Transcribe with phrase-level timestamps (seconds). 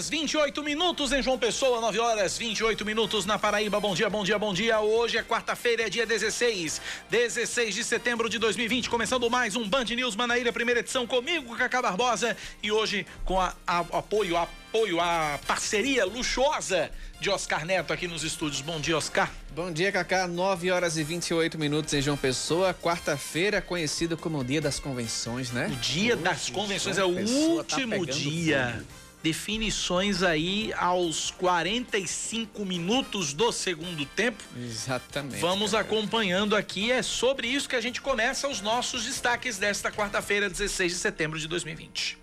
[0.00, 3.78] Horas 28 minutos em João Pessoa, 9 horas 28 minutos na Paraíba.
[3.78, 4.80] Bom dia, bom dia, bom dia.
[4.80, 6.80] Hoje é quarta-feira, é dia 16,
[7.10, 8.88] 16 de setembro de 2020.
[8.88, 12.34] Começando mais um Band News Manaíra, primeira edição comigo, Cacá Barbosa.
[12.62, 18.08] E hoje com a, a, apoio, a, apoio, a parceria luxuosa de Oscar Neto aqui
[18.08, 18.62] nos estúdios.
[18.62, 19.30] Bom dia, Oscar.
[19.54, 20.26] Bom dia, Cacá.
[20.26, 22.72] 9 horas e 28 minutos em João Pessoa.
[22.72, 25.66] Quarta-feira, conhecido como o Dia das Convenções, né?
[25.66, 28.82] O Dia Hoje, das Convenções é o tá último pegando dia.
[29.22, 34.42] Definições aí aos 45 minutos do segundo tempo.
[34.56, 35.40] Exatamente.
[35.40, 35.82] Vamos cara.
[35.82, 36.90] acompanhando aqui.
[36.90, 41.38] É sobre isso que a gente começa os nossos destaques desta quarta-feira, 16 de setembro
[41.38, 42.18] de 2020.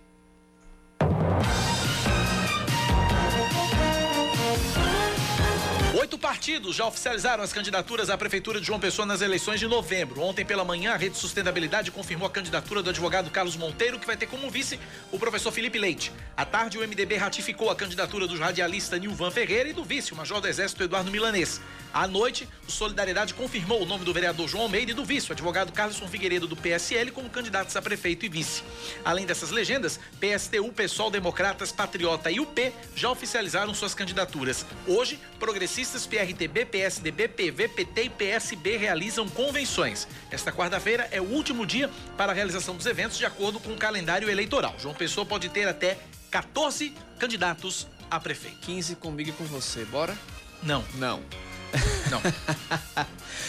[6.17, 10.19] Oito partidos já oficializaram as candidaturas à Prefeitura de João Pessoa nas eleições de novembro.
[10.19, 14.17] Ontem pela manhã, a Rede Sustentabilidade confirmou a candidatura do advogado Carlos Monteiro, que vai
[14.17, 14.79] ter como vice
[15.11, 16.11] o professor Felipe Leite.
[16.35, 20.15] À tarde, o MDB ratificou a candidatura do radialista Nilvan Ferreira e do vice, o
[20.15, 21.61] major do Exército Eduardo Milanês.
[21.93, 25.33] À noite, o Solidariedade confirmou o nome do vereador João Almeida e do vice, o
[25.33, 28.63] advogado Carlson Figueiredo do PSL, como candidatos a prefeito e vice.
[29.05, 34.65] Além dessas legendas, PSTU, PSOL, Democratas, Patriota e UP já oficializaram suas candidaturas.
[34.87, 40.07] Hoje, progressistas, PRTB, PSDB, PV, PT e PSB realizam convenções.
[40.31, 43.77] Esta quarta-feira é o último dia para a realização dos eventos de acordo com o
[43.77, 44.75] calendário eleitoral.
[44.79, 45.97] João Pessoa pode ter até
[46.31, 48.57] 14 candidatos a prefeito.
[48.61, 49.85] 15 comigo e com você.
[49.85, 50.17] Bora?
[50.63, 51.21] Não, Não.
[52.09, 52.21] Não.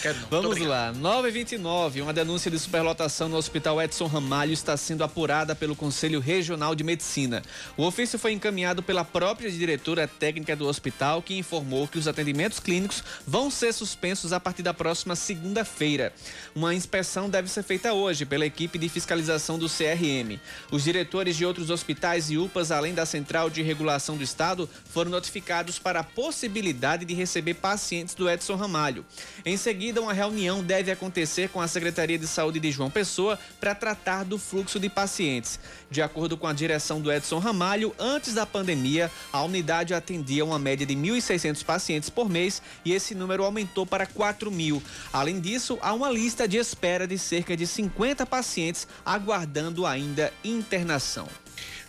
[0.02, 0.28] Quero não.
[0.28, 0.92] Vamos lá.
[0.92, 5.74] 9 e 29 Uma denúncia de superlotação no Hospital Edson Ramalho está sendo apurada pelo
[5.74, 7.42] Conselho Regional de Medicina.
[7.76, 12.60] O ofício foi encaminhado pela própria diretora técnica do hospital, que informou que os atendimentos
[12.60, 16.12] clínicos vão ser suspensos a partir da próxima segunda-feira.
[16.54, 20.38] Uma inspeção deve ser feita hoje pela equipe de fiscalização do CRM.
[20.70, 25.10] Os diretores de outros hospitais e UPAs, além da Central de Regulação do Estado, foram
[25.10, 29.04] notificados para a possibilidade de receber pacientes do Edson Ramalho.
[29.44, 33.74] Em seguida, uma reunião deve acontecer com a Secretaria de Saúde de João Pessoa para
[33.74, 35.58] tratar do fluxo de pacientes.
[35.90, 40.58] De acordo com a direção do Edson Ramalho, antes da pandemia, a unidade atendia uma
[40.58, 44.82] média de 1.600 pacientes por mês e esse número aumentou para 4 mil.
[45.12, 51.28] Além disso, há uma lista de espera de cerca de 50 pacientes aguardando ainda internação.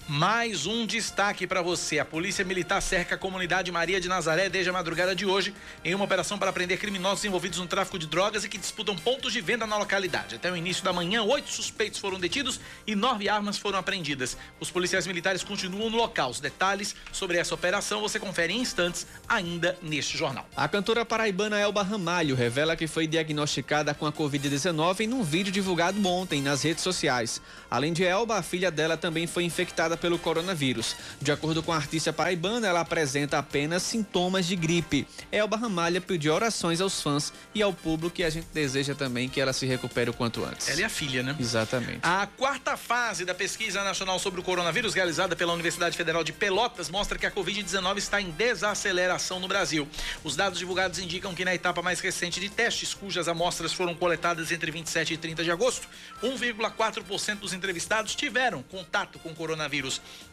[0.10, 2.00] Mais um destaque para você.
[2.00, 5.54] A Polícia Militar cerca a comunidade Maria de Nazaré desde a madrugada de hoje
[5.86, 9.32] em uma operação para prender criminosos envolvidos no tráfico de drogas e que disputam pontos
[9.32, 10.34] de venda na localidade.
[10.34, 14.36] Até o início da manhã, oito suspeitos foram detidos e nove armas foram apreendidas.
[14.60, 16.32] Os policiais militares continuam no local.
[16.32, 20.50] Os detalhes sobre essa operação você confere em instantes ainda neste jornal.
[20.58, 25.54] A cantora paraibana Elba Ramalho revela que foi diagnosticada com a Covid-19 em um vídeo
[25.54, 27.40] divulgado ontem nas redes sociais.
[27.70, 30.96] Além de Elba, a filha dela também foi infectada pelo coronavírus.
[31.22, 35.08] De acordo com a artista paraibana, ela apresenta apenas sintomas de gripe.
[35.32, 39.40] Elba Ramalho pediu orações aos fãs e ao público e a gente deseja também que
[39.40, 40.70] ela se recupere o quanto antes.
[40.70, 41.36] Ela é a filha, né?
[41.40, 42.00] Exatamente.
[42.04, 46.90] A quarta fase da pesquisa nacional sobre o coronavírus, realizada pela Universidade Federal de Pelotas,
[46.90, 49.88] mostra que a Covid-19 está em desaceleração no Brasil.
[50.24, 54.52] Os dados divulgados indicam que na etapa mais recente de testes, cujas amostras foram coletadas
[54.52, 55.88] entre 27 e 30 de agosto,
[56.24, 59.36] 1,4% dos entrevistados tiveram contato com o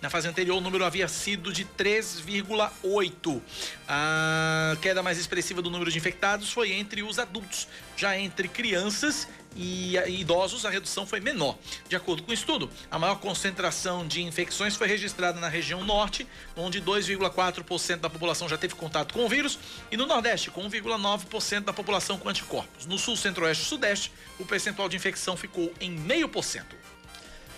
[0.00, 3.40] Na fase anterior, o número havia sido de 3,8%.
[3.88, 7.68] A queda mais expressiva do número de infectados foi entre os adultos.
[7.96, 11.56] Já entre crianças e idosos, a redução foi menor.
[11.88, 16.26] De acordo com o estudo, a maior concentração de infecções foi registrada na região norte,
[16.54, 19.58] onde 2,4% da população já teve contato com o vírus,
[19.90, 22.84] e no nordeste, com 1,9% da população com anticorpos.
[22.84, 26.64] No sul, centro-oeste e sudeste, o percentual de infecção ficou em 0,5%.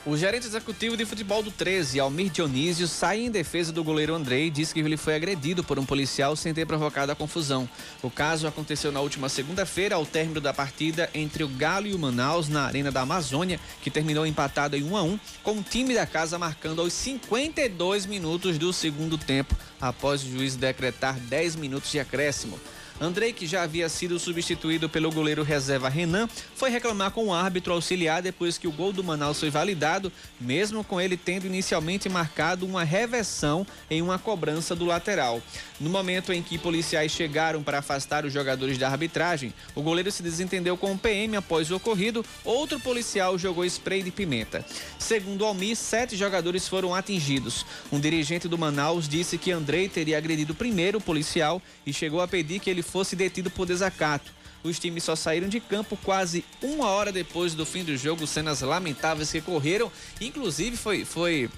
[0.09, 4.47] O gerente executivo de futebol do 13, Almir Dionísio, sai em defesa do goleiro Andrei
[4.47, 7.69] e diz que ele foi agredido por um policial sem ter provocado a confusão.
[8.03, 11.99] O caso aconteceu na última segunda-feira, ao término da partida entre o Galo e o
[11.99, 15.93] Manaus, na Arena da Amazônia, que terminou empatado em 1 a 1 com o time
[15.93, 21.93] da casa marcando aos 52 minutos do segundo tempo, após o juiz decretar 10 minutos
[21.93, 22.59] de acréscimo.
[23.01, 27.73] Andrei, que já havia sido substituído pelo goleiro reserva Renan, foi reclamar com o árbitro
[27.73, 30.11] auxiliar depois que o gol do Manaus foi validado,
[30.41, 35.41] mesmo com ele tendo inicialmente marcado uma reversão em uma cobrança do lateral.
[35.79, 40.23] No momento em que policiais chegaram para afastar os jogadores da arbitragem, o goleiro se
[40.23, 44.65] desentendeu com o PM após o ocorrido, outro policial jogou spray de pimenta.
[44.99, 47.65] Segundo o Almir, sete jogadores foram atingidos.
[47.93, 52.27] Um dirigente do Manaus disse que Andrei teria agredido primeiro o policial e chegou a
[52.27, 54.33] pedir que ele fosse detido por desacato.
[54.63, 58.61] Os times só saíram de campo quase uma hora depois do fim do jogo, cenas
[58.61, 59.91] lamentáveis que correram.
[60.21, 61.49] Inclusive foi, foi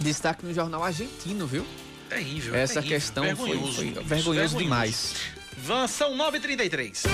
[0.00, 1.64] destaque no jornal argentino, viu?
[2.08, 2.54] Terrível.
[2.54, 2.96] Essa terrível.
[2.96, 5.14] questão vergonhoso, foi, foi isso, vergonhoso demais.
[5.56, 7.04] Van, são 9h33.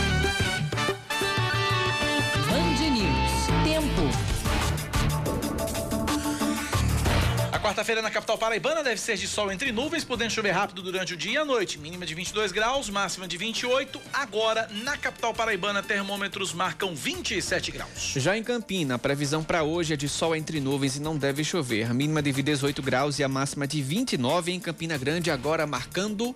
[7.63, 11.17] Quarta-feira na capital paraibana deve ser de sol entre nuvens, podendo chover rápido durante o
[11.17, 11.79] dia e a noite.
[11.79, 14.01] Mínima de 22 graus, máxima de 28.
[14.13, 18.15] Agora, na capital paraibana, termômetros marcam 27 graus.
[18.17, 21.45] Já em Campina, a previsão para hoje é de sol entre nuvens e não deve
[21.45, 21.95] chover.
[21.95, 26.35] Mínima de 18 graus e a máxima de 29 em Campina Grande, agora marcando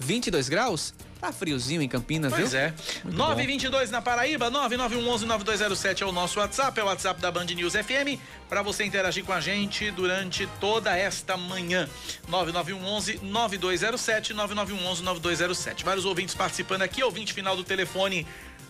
[0.00, 0.92] 22 graus.
[1.24, 2.60] Tá friozinho em Campina, Pois viu?
[2.60, 2.74] é.
[3.02, 7.72] Muito 922 na Paraíba, 991119207 é o nosso WhatsApp, é o WhatsApp da Band News
[7.72, 11.88] FM, para você interagir com a gente durante toda esta manhã.
[12.30, 15.82] 9911-9207, 9911-9207.
[15.82, 18.26] Vários ouvintes participando aqui, ouvinte final do telefone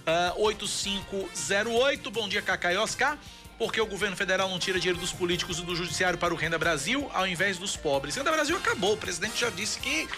[0.07, 2.09] ah, 8508.
[2.13, 3.19] Bom dia, Cacá e Oscar.
[3.59, 6.59] Porque o governo federal não tira dinheiro dos políticos e do judiciário para o Renda
[6.59, 8.15] Brasil, ao invés dos pobres.
[8.15, 8.95] Renda Brasil acabou.
[8.95, 10.09] O presidente já disse que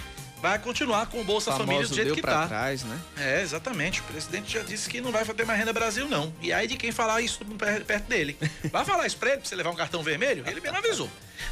[0.48, 2.46] vai continuar com o Bolsa Famoso Família do jeito deu que tá.
[2.46, 3.00] trás, né?
[3.16, 4.00] É, exatamente.
[4.00, 6.32] O presidente já disse que não vai ter mais renda Brasil, não.
[6.40, 8.36] E aí de quem falar isso per- perto dele.
[8.70, 10.44] Vai falar isso pra ele, pra você levar um cartão vermelho?
[10.46, 11.10] Ele mesmo avisou.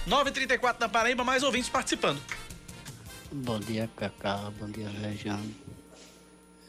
[0.08, 2.20] 9h34 na Paraíba, mais ouvintes participando.
[3.32, 4.50] Bom dia, Cacá.
[4.61, 5.55] Bom dia, Regiane.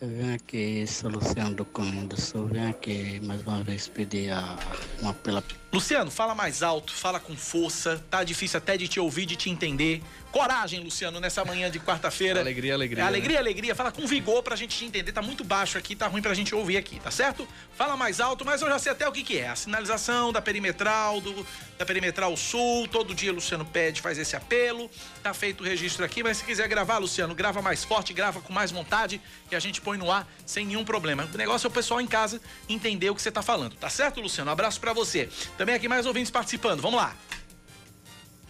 [0.02, 2.48] Eu venho aqui, sou Luciano do Caminho do Sul.
[2.48, 4.58] Venho aqui mais uma vez pedir a,
[5.02, 5.44] uma pela.
[5.72, 8.04] Luciano, fala mais alto, fala com força.
[8.10, 10.04] Tá difícil até de te ouvir, de te entender.
[10.36, 12.42] Coragem, Luciano, nessa manhã de quarta-feira.
[12.42, 13.74] Alegria, alegria, É, alegria, alegria.
[13.74, 15.14] Fala com vigor pra gente te entender.
[15.14, 17.48] Tá muito baixo aqui, tá ruim pra gente ouvir aqui, tá certo?
[17.74, 19.48] Fala mais alto, mas eu já sei até o que que é.
[19.48, 21.48] A sinalização da perimetral, do,
[21.78, 22.86] da perimetral sul.
[22.90, 24.92] Todo dia Luciano pede, faz esse apelo.
[25.24, 28.52] Tá feito o registro aqui, mas se quiser gravar, Luciano, grava mais forte, grava com
[28.52, 31.30] mais vontade que a gente põe no ar sem nenhum problema.
[31.34, 34.20] O negócio é o pessoal em casa entender o que você tá falando, tá certo,
[34.20, 34.50] Luciano?
[34.50, 35.30] Um abraço pra você.
[35.58, 36.82] Também aqui mais ouvintes participando.
[36.82, 37.16] Vamos lá.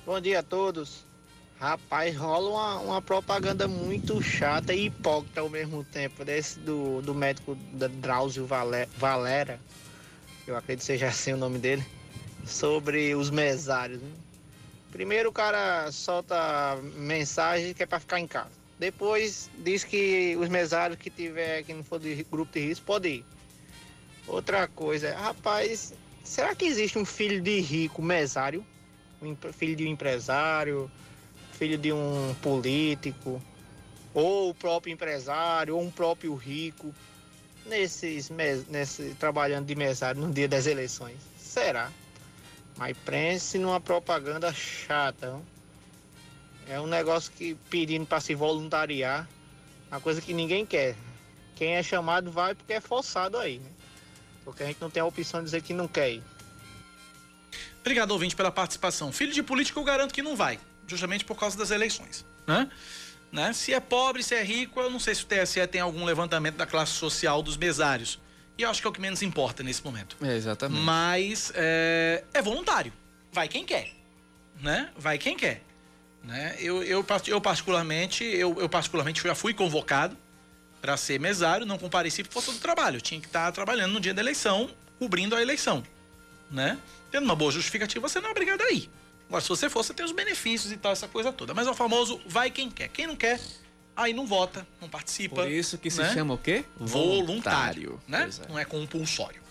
[0.03, 1.04] Bom dia a todos.
[1.59, 7.15] Rapaz, rola uma, uma propaganda muito chata e hipócrita ao mesmo tempo, desse do, do
[7.15, 9.59] médico Drauzio Vale- Valera,
[10.45, 11.83] eu acredito que seja assim o nome dele,
[12.45, 14.01] sobre os mesários.
[14.01, 14.11] né?
[14.91, 18.51] Primeiro o cara solta mensagem que é para ficar em casa.
[18.77, 23.07] Depois diz que os mesários que tiver, que não for de grupo de risco, pode
[23.07, 23.25] ir.
[24.27, 25.93] Outra coisa, rapaz,
[26.23, 28.65] será que existe um filho de rico mesário?
[29.21, 30.91] Um filho de um empresário,
[31.57, 33.41] filho de um político,
[34.13, 36.93] ou o próprio empresário, ou um próprio rico,
[37.65, 41.17] nesses nesse, trabalhando de mesário no dia das eleições.
[41.37, 41.91] Será?
[42.77, 45.31] Mas pense numa propaganda chata.
[45.31, 45.43] não?
[46.67, 49.27] É um negócio que pedindo para se voluntariar,
[49.89, 50.95] uma coisa que ninguém quer.
[51.55, 53.69] Quem é chamado vai porque é forçado aí, né?
[54.43, 56.23] Porque a gente não tem a opção de dizer que não quer ir.
[57.79, 59.11] Obrigado, ouvinte, pela participação.
[59.11, 62.25] Filho de político, eu garanto que não vai, justamente por causa das eleições.
[62.47, 62.69] Né?
[63.31, 63.53] Né?
[63.53, 66.55] Se é pobre, se é rico, eu não sei se o TSE tem algum levantamento
[66.55, 68.19] da classe social dos mesários.
[68.57, 70.15] E eu acho que é o que menos importa nesse momento.
[70.21, 70.81] É, exatamente.
[70.81, 72.93] Mas é, é voluntário.
[73.31, 73.91] Vai quem quer.
[74.61, 74.89] Né?
[74.97, 75.61] Vai quem quer.
[76.23, 76.55] Né?
[76.59, 80.17] Eu, eu, eu particularmente, eu, eu particularmente já fui convocado
[80.81, 82.97] para ser mesário, não compareci por força do trabalho.
[82.97, 85.83] Eu tinha que estar trabalhando no dia da eleição, cobrindo a eleição.
[86.49, 86.77] Né?
[87.11, 88.89] Tendo uma boa justificativa, você não é obrigado a ir.
[89.27, 91.53] Agora, se você for, você tem os benefícios e tal, essa coisa toda.
[91.53, 92.89] Mas é o famoso vai quem quer.
[92.89, 93.39] Quem não quer,
[93.95, 95.35] aí não vota, não participa.
[95.43, 96.13] Por isso que se né?
[96.13, 96.63] chama o quê?
[96.77, 98.21] voluntário, né?
[98.23, 98.47] Pois é.
[98.47, 99.41] Não é compulsório.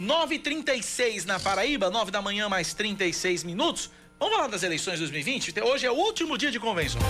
[0.00, 3.90] 9h36 na Paraíba, 9 da manhã, mais 36 minutos.
[4.18, 5.60] Vamos falar das eleições de 2020?
[5.60, 7.02] Hoje é o último dia de convenções.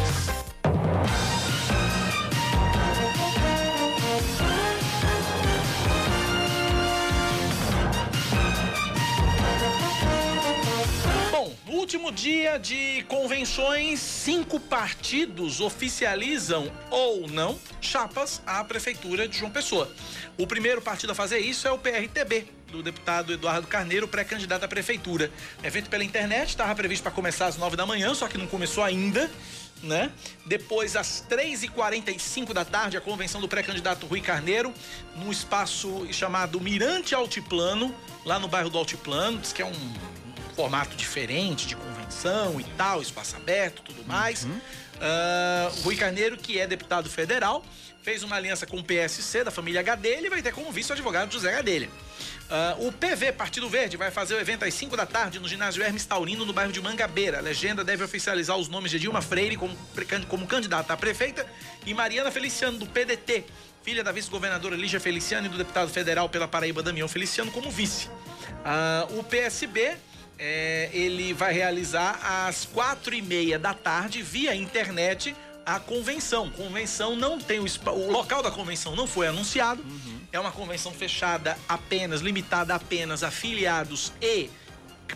[11.88, 19.90] Último dia de convenções, cinco partidos oficializam ou não chapas à Prefeitura de João Pessoa.
[20.37, 24.68] O primeiro partido a fazer isso é o PRTB, do deputado Eduardo Carneiro, pré-candidato à
[24.68, 25.30] prefeitura.
[25.62, 28.85] Evento pela internet, estava previsto para começar às nove da manhã, só que não começou
[28.85, 29.30] ainda.
[29.83, 30.11] Né?
[30.45, 34.75] Depois, às 3h45 da tarde, a convenção do pré-candidato Rui Carneiro,
[35.16, 37.95] num espaço chamado Mirante Altiplano,
[38.26, 40.17] lá no bairro do Altiplano, diz que é um
[40.58, 44.42] formato diferente de convenção e tal, espaço aberto, tudo mais.
[44.42, 44.50] Uhum.
[44.50, 47.64] Uh, Rui Carneiro, que é deputado federal,
[48.02, 50.94] fez uma aliança com o PSC da família Gadelha e vai ter como vice o
[50.94, 51.88] advogado José Gadelha.
[51.88, 55.80] Uh, o PV, Partido Verde, vai fazer o evento às 5 da tarde no ginásio
[55.80, 57.38] Hermes Taurino, no bairro de Mangabeira.
[57.38, 59.76] A legenda deve oficializar os nomes de Dilma Freire como,
[60.26, 61.46] como candidata a prefeita
[61.86, 63.44] e Mariana Feliciano, do PDT,
[63.84, 68.08] filha da vice-governadora Lígia Feliciano e do deputado federal pela Paraíba Damião Feliciano, como vice.
[68.08, 69.96] Uh, o PSB
[70.38, 75.35] é, ele vai realizar às quatro e meia da tarde, via internet,
[75.66, 76.49] a convenção.
[76.50, 79.83] Convenção não tem o, o local da convenção não foi anunciado.
[79.83, 80.21] Uhum.
[80.33, 84.50] É uma convenção fechada apenas, limitada apenas a filiados e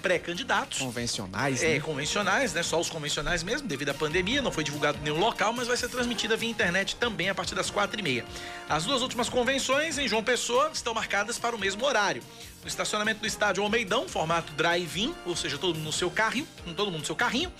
[0.00, 0.78] pré-candidatos.
[0.78, 1.80] Convencionais, É, né?
[1.80, 2.62] convencionais, né?
[2.62, 5.88] Só os convencionais mesmo, devido à pandemia, não foi divulgado nenhum local, mas vai ser
[5.88, 8.24] transmitida via internet também a partir das quatro e meia.
[8.68, 12.22] As duas últimas convenções em João Pessoa estão marcadas para o mesmo horário.
[12.62, 16.86] No estacionamento do estádio Almeidão, formato drive-in, ou seja, todo mundo no seu carrinho, todo
[16.86, 17.52] mundo no seu carrinho.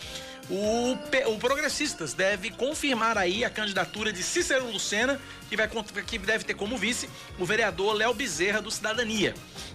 [0.49, 0.93] O,
[1.33, 5.69] o, Progressistas deve confirmar aí a candidatura de Cícero Lucena, que, vai,
[6.07, 9.35] que deve ter como vice o vereador Léo Bezerra do Cidadania.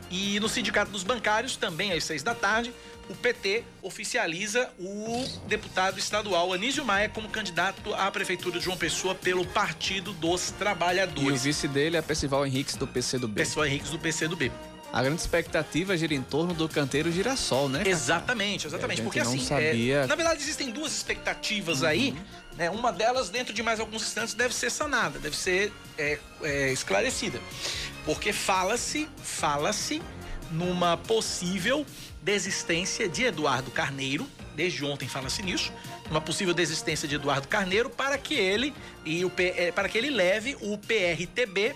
[0.10, 2.74] E no Sindicato dos Bancários, também às seis da tarde,
[3.10, 9.16] o PT oficializa o deputado estadual Anísio Maia como candidato à Prefeitura de João Pessoa
[9.16, 11.30] pelo Partido dos Trabalhadores.
[11.30, 13.36] E o vice dele é Percival Henriques do PCdoB.
[13.36, 14.52] Percival Henriques do PCdoB.
[14.92, 17.84] A grande expectativa gira em torno do canteiro girassol, né?
[17.86, 19.02] Exatamente, exatamente.
[19.02, 19.98] Porque assim, sabia...
[19.98, 21.88] é, na verdade existem duas expectativas uhum.
[21.88, 22.16] aí.
[22.56, 22.70] Né?
[22.70, 27.40] Uma delas, dentro de mais alguns instantes, deve ser sanada, deve ser é, é, esclarecida.
[28.06, 30.02] Porque fala-se, fala-se
[30.52, 31.86] numa possível
[32.22, 35.72] desistência de Eduardo Carneiro, desde ontem fala-se nisso,
[36.10, 38.74] uma possível desistência de Eduardo Carneiro para que ele
[39.06, 41.76] e o é, para que ele leve o PRTB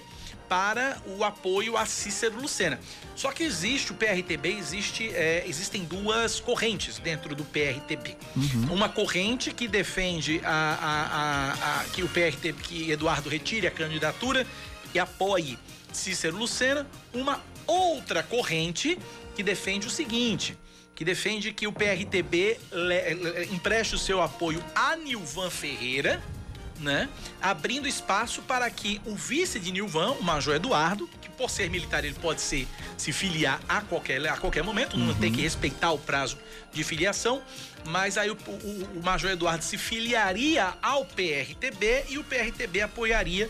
[0.52, 2.78] para o apoio a Cícero Lucena.
[3.16, 8.18] Só que existe o PRTB, existe, é, existem duas correntes dentro do PRTB.
[8.36, 8.74] Uhum.
[8.74, 13.72] Uma corrente que defende a, a, a, a, que o PRTB, que Eduardo retire a
[13.72, 14.46] candidatura
[14.94, 15.58] e apoie
[15.94, 16.86] Cícero Lucena.
[17.14, 19.00] Uma outra corrente
[19.34, 20.58] que defende o seguinte:
[20.94, 22.60] que defende que o PRTB
[23.54, 26.22] empreste o seu apoio a Nilvan Ferreira
[26.82, 27.08] né?
[27.42, 32.04] Abrindo espaço para que o vice de Nilvan, o Major Eduardo, que por ser militar
[32.04, 35.08] ele pode ser, se filiar a qualquer, a qualquer momento, uhum.
[35.08, 36.38] não tem que respeitar o prazo
[36.74, 37.42] de filiação,
[37.86, 43.50] mas aí o, o, o Major Eduardo se filiaria ao PRTB e o PRTB apoiaria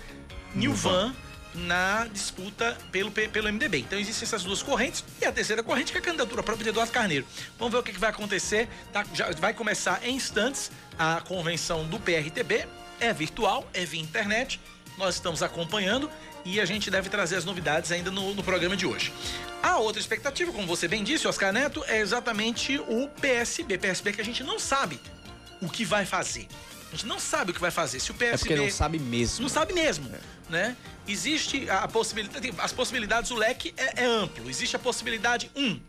[0.54, 1.14] Nilvan
[1.54, 3.80] na disputa pelo, pelo MDB.
[3.80, 6.70] Então existem essas duas correntes e a terceira corrente que é a candidatura própria de
[6.70, 7.26] Eduardo Carneiro.
[7.58, 8.70] Vamos ver o que, que vai acontecer.
[8.94, 9.06] Tá?
[9.14, 12.68] Já vai começar em instantes a convenção do PRTB
[13.02, 14.62] é virtual, é via internet.
[14.98, 16.10] Nós estamos acompanhando
[16.46, 19.12] e a gente deve trazer as novidades ainda no, no programa de hoje.
[19.62, 23.78] A outra expectativa, como você bem disse, Oscar Neto, é exatamente o PSB.
[23.78, 25.00] PSB que a gente não sabe
[25.62, 26.48] o que vai fazer.
[26.88, 28.00] A gente não sabe o que vai fazer.
[28.00, 28.54] Se o PSB.
[28.54, 29.42] É porque não sabe mesmo.
[29.42, 30.10] Não sabe mesmo.
[30.14, 30.20] É.
[30.50, 30.78] Né?
[31.08, 32.54] Existe a possibilidade.
[32.58, 34.50] As possibilidades, o leque é, é amplo.
[34.50, 35.80] Existe a possibilidade, um,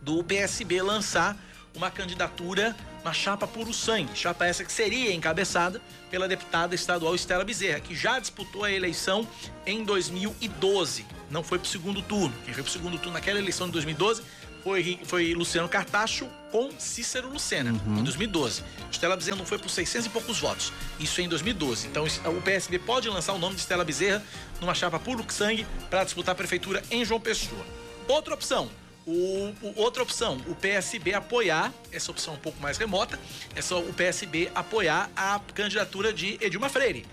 [0.00, 1.36] do PSB lançar
[1.76, 4.10] uma candidatura, uma chapa puro sangue.
[4.14, 5.80] Chapa essa que seria encabeçada
[6.10, 9.28] pela deputada estadual Estela Bezerra, que já disputou a eleição
[9.66, 11.04] em 2012.
[11.30, 12.34] Não foi para o segundo turno.
[12.44, 14.22] Quem foi para o segundo turno naquela eleição de 2012
[14.64, 17.98] foi, foi Luciano Cartacho com Cícero Lucena, uhum.
[17.98, 18.64] em 2012.
[18.90, 20.72] Estela Bezerra não foi por 600 e poucos votos.
[20.98, 21.86] Isso em 2012.
[21.86, 24.22] Então o PSB pode lançar o nome de Estela Bezerra
[24.60, 27.64] numa chapa puro sangue para disputar a prefeitura em João Pessoa.
[28.08, 28.70] Outra opção,
[29.06, 33.18] o, o, outra opção, o PSB apoiar, essa opção um pouco mais remota,
[33.54, 37.06] é só o PSB apoiar a candidatura de Edilma Freire.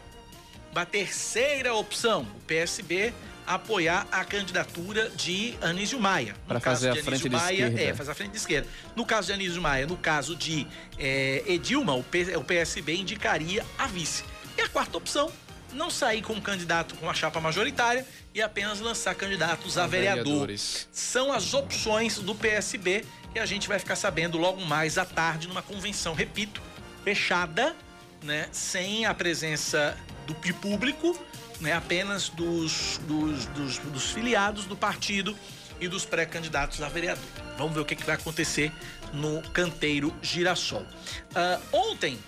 [0.74, 3.14] A terceira opção, o PSB
[3.46, 6.36] apoiar a candidatura de Anísio Maia.
[6.48, 7.82] Para fazer a frente de Maia, esquerda.
[7.82, 8.68] É, fazer a frente de esquerda.
[8.96, 10.66] No caso de Anísio Maia, no caso de
[10.98, 14.24] é, Edilma, o, P, o PSB indicaria a vice.
[14.58, 15.32] E a quarta opção,
[15.74, 20.24] não sair com um candidato com a chapa majoritária e apenas lançar candidatos a vereador.
[20.24, 20.88] Vereadores.
[20.92, 25.48] São as opções do PSB que a gente vai ficar sabendo logo mais à tarde
[25.48, 26.62] numa convenção, repito,
[27.04, 27.76] fechada,
[28.22, 31.18] né, sem a presença do público,
[31.60, 35.36] né, apenas dos, dos, dos, dos filiados do partido
[35.80, 37.24] e dos pré-candidatos a vereador.
[37.58, 38.72] Vamos ver o que, que vai acontecer
[39.12, 40.82] no canteiro Girassol.
[40.82, 42.20] Uh, ontem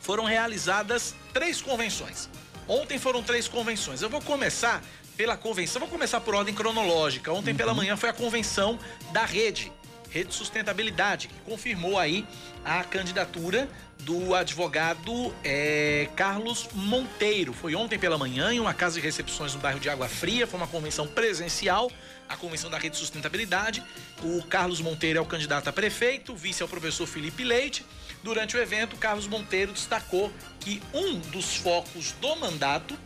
[0.00, 2.28] foram realizadas três convenções.
[2.70, 4.00] Ontem foram três convenções.
[4.00, 4.80] Eu vou começar
[5.16, 5.80] pela convenção.
[5.80, 7.32] Vou começar por ordem cronológica.
[7.32, 7.56] Ontem uhum.
[7.56, 8.78] pela manhã foi a convenção
[9.12, 9.72] da rede,
[10.08, 12.24] Rede Sustentabilidade, que confirmou aí
[12.64, 17.52] a candidatura do advogado é, Carlos Monteiro.
[17.52, 20.60] Foi ontem pela manhã em uma casa de recepções no bairro de Água Fria, foi
[20.60, 21.90] uma convenção presencial,
[22.28, 23.82] a convenção da Rede Sustentabilidade.
[24.22, 27.84] O Carlos Monteiro é o candidato a prefeito, o vice é o professor Felipe Leite.
[28.22, 32.96] Durante o evento, Carlos Monteiro destacou que um dos focos do mandato,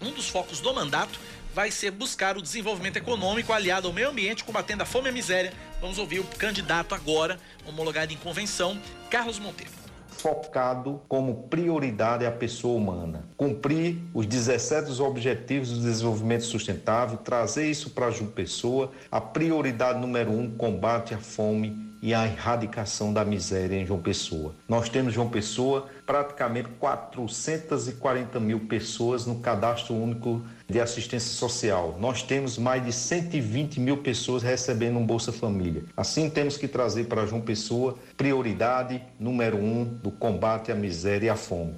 [0.00, 1.20] um dos focos do mandato
[1.54, 5.12] vai ser buscar o desenvolvimento econômico aliado ao meio ambiente, combatendo a fome e a
[5.12, 5.52] miséria.
[5.80, 9.82] Vamos ouvir o candidato agora, homologado em convenção, Carlos Monteiro
[10.22, 13.24] focado como prioridade a pessoa humana.
[13.36, 20.30] Cumprir os 17 Objetivos do Desenvolvimento Sustentável, trazer isso para João Pessoa, a prioridade número
[20.30, 24.52] um, combate à fome e a erradicação da miséria em João Pessoa.
[24.68, 31.96] Nós temos João Pessoa praticamente 440 mil pessoas no cadastro único de assistência social.
[32.00, 35.84] Nós temos mais de 120 mil pessoas recebendo um Bolsa Família.
[35.96, 41.30] Assim, temos que trazer para João Pessoa prioridade número um do combate à miséria e
[41.30, 41.74] à fome.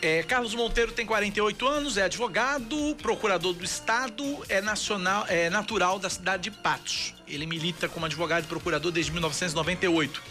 [0.00, 5.98] É, Carlos Monteiro tem 48 anos, é advogado, procurador do Estado, é nacional, é natural
[5.98, 7.13] da cidade de Patos.
[7.26, 10.22] Ele milita como advogado e procurador desde 1998.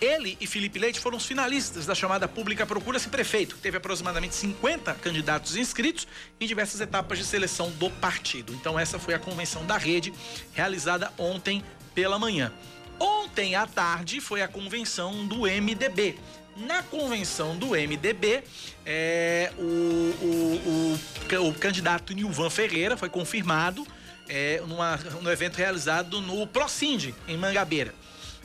[0.00, 4.92] Ele e Felipe Leite foram os finalistas da chamada Pública Procura-se Prefeito, teve aproximadamente 50
[4.94, 6.06] candidatos inscritos
[6.38, 8.52] em diversas etapas de seleção do partido.
[8.52, 10.12] Então, essa foi a convenção da rede,
[10.52, 11.64] realizada ontem
[11.94, 12.52] pela manhã.
[12.98, 16.18] Ontem à tarde foi a convenção do MDB.
[16.56, 18.42] Na convenção do MDB,
[18.84, 20.98] é, o, o,
[21.36, 23.86] o, o, candidato Nilvan Ferreira foi confirmado
[24.28, 27.94] é, numa, no evento realizado no Procinde, em Mangabeira.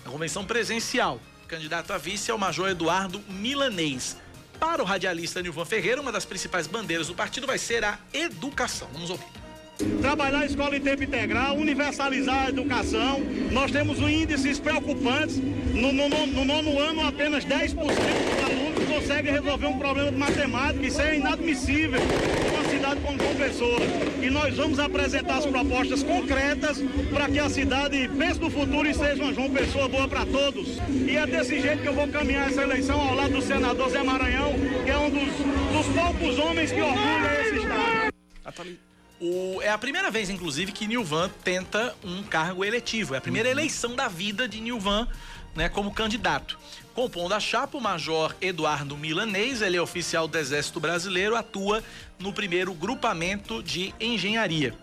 [0.06, 1.20] A convenção presencial.
[1.44, 4.18] O candidato a vice é o Major Eduardo Milanês.
[4.60, 8.88] Para o radialista Nilvan Ferreira, uma das principais bandeiras do partido vai ser a educação.
[8.94, 9.26] Vamos ouvir.
[10.00, 13.20] Trabalhar a escola em tempo integral, universalizar a educação.
[13.52, 15.38] Nós temos índices preocupantes.
[15.38, 20.86] No, no, no nono ano, apenas 10% dos alunos conseguem resolver um problema de matemática.
[20.86, 22.00] Isso é inadmissível
[22.54, 23.80] uma cidade como João Pessoa.
[24.22, 26.78] E nós vamos apresentar as propostas concretas
[27.12, 30.78] para que a cidade pense no futuro e seja uma João Pessoa boa para todos.
[30.90, 34.04] E é desse jeito que eu vou caminhar essa eleição ao lado do senador Zé
[34.04, 34.54] Maranhão,
[34.84, 38.12] que é um dos, dos poucos homens que orgulha esse estado.
[39.20, 43.14] O, é a primeira vez, inclusive, que Nilvan tenta um cargo eletivo.
[43.14, 45.08] É a primeira eleição da vida de Nilvan
[45.56, 46.58] né, como candidato.
[46.94, 51.82] Compondo a chapa, o Major Eduardo Milanês, ele é oficial do Exército Brasileiro, atua
[52.20, 54.76] no primeiro grupamento de engenharia.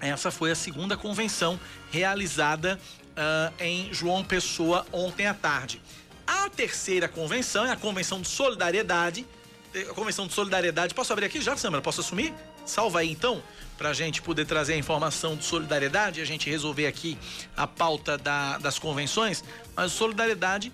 [0.00, 1.58] Essa foi a segunda convenção
[1.90, 2.78] realizada
[3.10, 5.82] uh, em João Pessoa ontem à tarde.
[6.24, 9.26] A terceira convenção é a Convenção de Solidariedade.
[9.74, 11.82] A Convenção de Solidariedade, posso abrir aqui já, Samara?
[11.82, 12.32] Posso assumir?
[12.64, 13.42] Salva aí então,
[13.76, 17.16] para a gente poder trazer a informação de solidariedade e a gente resolver aqui
[17.56, 19.44] a pauta da, das convenções.
[19.74, 20.72] Mas solidariedade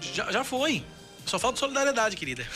[0.00, 0.84] já, já foi.
[1.24, 2.46] Só falta solidariedade, querida.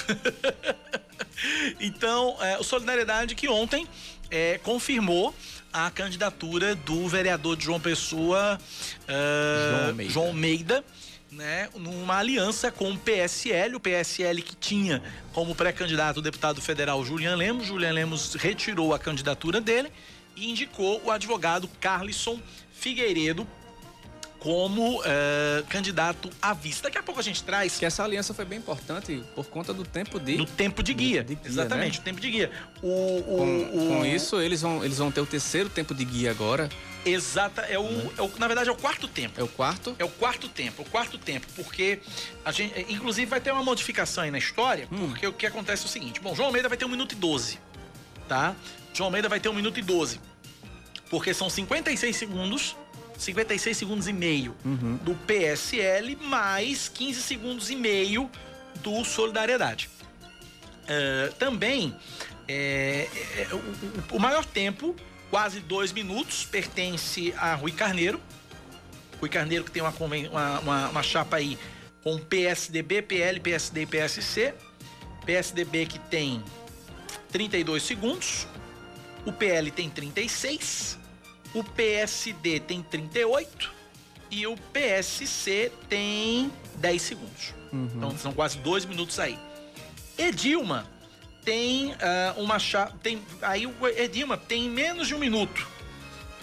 [1.81, 3.87] então, é, o Solidariedade que ontem
[4.31, 5.35] é, confirmou
[5.73, 10.13] a candidatura do vereador de João Pessoa, uh, João Almeida.
[10.13, 10.85] João Almeida
[11.31, 17.05] né, numa aliança com o PSL, o PSL que tinha como pré-candidato o deputado federal
[17.05, 17.67] Julian Lemos.
[17.67, 19.91] Julian Lemos retirou a candidatura dele
[20.35, 22.41] e indicou o advogado Carlisson
[22.73, 23.47] Figueiredo
[24.41, 25.03] como uh,
[25.69, 26.85] candidato à vista.
[26.85, 27.79] Daqui a pouco a gente traz.
[27.79, 30.37] Que essa aliança foi bem importante por conta do tempo de.
[30.37, 31.23] Do tempo de guia.
[31.23, 32.01] De, de guia Exatamente, né?
[32.01, 32.51] o tempo de guia.
[32.83, 33.89] O, o, com, o...
[33.89, 36.69] com, isso, eles vão, eles vão ter o terceiro tempo de guia agora.
[37.05, 38.11] Exata, é o, né?
[38.19, 39.39] é o, na verdade é o quarto tempo.
[39.39, 39.95] É o quarto?
[39.99, 42.01] É o quarto tempo, o quarto tempo, porque
[42.45, 45.09] a gente, inclusive vai ter uma modificação aí na história, hum.
[45.09, 47.17] porque o que acontece é o seguinte, bom, João Almeida vai ter um minuto e
[47.17, 47.59] 12,
[48.29, 48.55] tá?
[48.93, 50.21] João Almeida vai ter um minuto e 12,
[51.09, 52.77] porque são 56 segundos
[53.21, 54.97] 56 segundos e meio uhum.
[55.03, 58.31] do PSL, mais 15 segundos e meio
[58.77, 59.91] do Solidariedade.
[60.85, 61.95] Uh, também,
[62.49, 63.07] é,
[63.37, 64.97] é, o, o, maior tempo,
[65.31, 68.21] quase dois minutos, pertence a Rui Carneiro.
[69.21, 71.59] Rui Carneiro que tem uma, uma, uma, uma chapa aí
[72.03, 74.55] com PSDB, PL, PSD e PSC.
[75.27, 76.43] PSDB que tem
[77.31, 78.49] 32 segundos.
[79.27, 81.00] O PL tem 36
[81.55, 83.73] o PSD tem 38
[84.31, 87.55] e o PSC tem 10 segundos.
[87.73, 87.91] Uhum.
[87.95, 89.39] Então são quase dois minutos aí.
[90.17, 90.87] Edilma
[91.45, 92.93] tem uh, uma chave.
[93.03, 95.67] Tem, aí o Edilma tem menos de um minuto.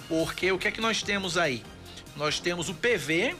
[0.07, 1.63] Porque o que é que nós temos aí?
[2.15, 3.35] Nós temos o PV,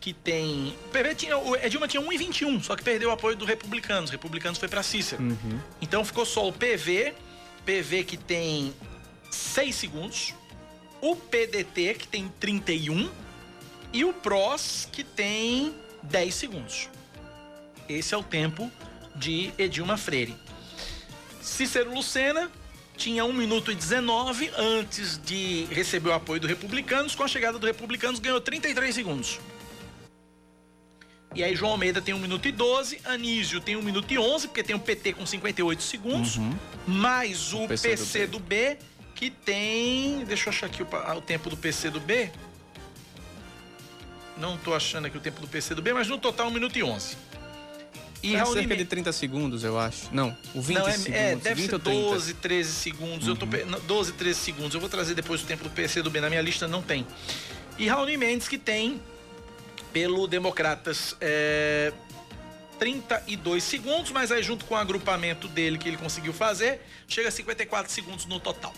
[0.00, 0.76] que tem.
[0.86, 1.36] O PV tinha.
[1.36, 4.10] O Edilma tinha 1,21, só que perdeu o apoio do Republicanos.
[4.10, 5.22] O Republicanos foi para Cícero.
[5.22, 5.60] Uhum.
[5.80, 7.14] Então ficou só o PV
[7.64, 8.74] PV que tem
[9.30, 10.34] 6 segundos,
[11.02, 13.10] o PDT que tem 31
[13.92, 16.88] e o PROS que tem 10 segundos.
[17.88, 18.70] Esse é o tempo
[19.14, 20.34] de Edilma Freire.
[21.42, 22.50] Cícero Lucena
[22.96, 27.14] tinha 1 minuto e 19 antes de receber o apoio do Republicanos.
[27.16, 29.40] Com a chegada do Republicanos, ganhou 33 segundos.
[31.34, 34.48] E aí João Almeida tem 1 minuto e 12, Anísio tem 1 minuto e 11,
[34.48, 36.54] porque tem o PT com 58 segundos, Uhum.
[36.86, 38.76] mais o, O PC PC, do do B,
[39.14, 40.24] que tem...
[40.24, 42.30] Deixa eu achar aqui o, pa- o tempo do PC do B.
[44.36, 46.76] Não tô achando aqui o tempo do PC do B, mas no total 1 minuto
[46.78, 47.16] e 11.
[48.22, 50.08] E É Raul cerca Nime- de 30 segundos, eu acho.
[50.12, 51.14] Não, o 20 não, é, segundos.
[51.20, 52.00] é, deve 20 ser ou 30.
[52.10, 53.28] 12, 13 segundos.
[53.28, 54.74] Eu tô pe- não, 12, 13 segundos.
[54.74, 56.20] Eu vou trazer depois o tempo do PC do B.
[56.20, 57.06] Na minha lista não tem.
[57.78, 59.00] E Raoni Mendes, que tem,
[59.92, 61.92] pelo Democratas, é,
[62.78, 67.32] 32 segundos, mas aí junto com o agrupamento dele que ele conseguiu fazer, chega a
[67.32, 68.72] 54 segundos no total.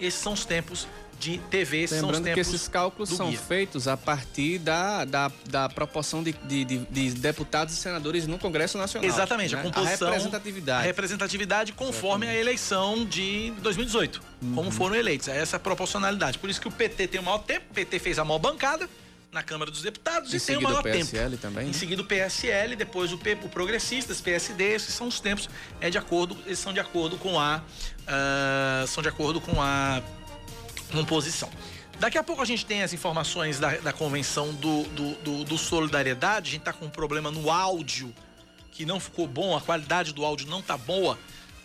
[0.00, 0.86] Esses são os tempos
[1.20, 3.38] de TV, esses são os Lembrando que tempos esses cálculos são guia.
[3.38, 8.36] feitos a partir da, da, da proporção de, de, de- de deputados e senadores no
[8.38, 9.08] Congresso Nacional.
[9.08, 9.62] Exatamente, a né?
[9.62, 10.08] composição.
[10.08, 10.82] A representatividade.
[10.82, 14.20] A representatividade conforme a eleição de 2018.
[14.42, 14.54] Uhum.
[14.56, 15.28] Como foram eleitos.
[15.28, 16.36] É essa proporcionalidade.
[16.38, 18.90] Por isso que o PT tem o maior tempo, o PT fez a maior bancada
[19.34, 21.42] na Câmara dos Deputados Em e tem o seguida maior o PSL tempo.
[21.42, 21.72] também, Em né?
[21.74, 25.98] seguida o PSL, depois o, P, o Progressistas, PSD, esses são os tempos, é de
[25.98, 27.60] acordo, eles são de acordo com a.
[28.06, 30.00] ah, são de acordo com a
[30.92, 31.50] composição.
[31.98, 35.58] Daqui a pouco a gente tem as informações da, da convenção do, do, do- do
[35.58, 36.48] Solidariedade.
[36.48, 38.12] A gente tá com um problema no áudio
[38.72, 41.16] que não ficou bom, a qualidade do áudio não tá boa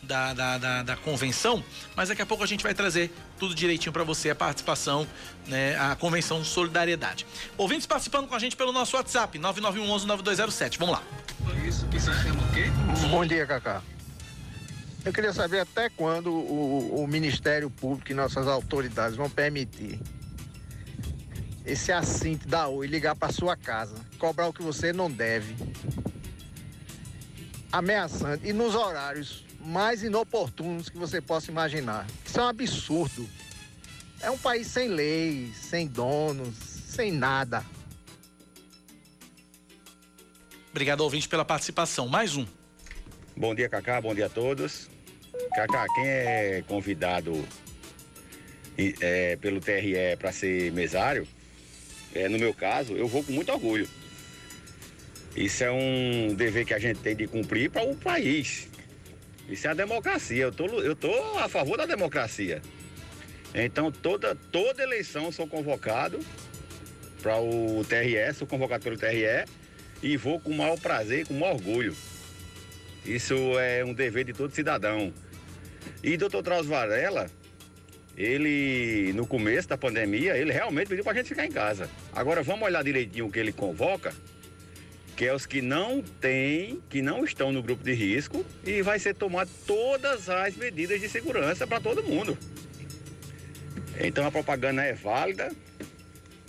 [0.04, 1.64] da, da, da, da convenção,
[1.96, 5.08] mas daqui a pouco a gente vai trazer tudo direitinho para você, a participação,
[5.48, 7.26] né, a convenção Solidariedade.
[7.58, 10.78] Ouvintes participando com a gente pelo nosso WhatsApp, 9911-9207.
[10.80, 11.04] Vamos lá.
[13.10, 13.82] Bom dia, Cacá.
[15.06, 20.00] Eu queria saber até quando o, o Ministério Público e nossas autoridades vão permitir
[21.66, 25.56] esse assinte da Oi ligar para sua casa, cobrar o que você não deve,
[27.72, 32.06] ameaçando e nos horários mais inoportunos que você possa imaginar.
[32.26, 33.30] Isso é um absurdo.
[34.22, 37.64] É um país sem lei, sem donos, sem nada.
[40.72, 42.08] Obrigado, ouvinte, pela participação.
[42.08, 42.46] Mais um.
[43.36, 44.00] Bom dia, Cacá.
[44.02, 44.90] Bom dia a todos.
[45.56, 47.46] Cacá, quem é convidado
[48.78, 51.28] é, pelo TRE para ser mesário,
[52.14, 53.88] é, no meu caso, eu vou com muito orgulho.
[55.36, 58.69] Isso é um dever que a gente tem de cumprir para o país.
[59.50, 60.44] Isso é a democracia.
[60.44, 62.62] Eu tô, eu tô a favor da democracia.
[63.54, 66.20] Então, toda, toda eleição sou convocado
[67.22, 69.46] para o TRE, sou convocado pelo TRE
[70.04, 71.96] e vou com o maior prazer, com o maior orgulho.
[73.06, 75.12] Isso é um dever de todo cidadão.
[76.04, 77.30] E doutor Drauzio Varela,
[78.16, 81.90] ele, no começo da pandemia, ele realmente pediu pra gente ficar em casa.
[82.14, 84.14] Agora vamos olhar direitinho o que ele convoca,
[85.20, 88.98] que é os que não têm, que não estão no grupo de risco, e vai
[88.98, 92.38] ser tomar todas as medidas de segurança para todo mundo.
[94.00, 95.52] Então a propaganda é válida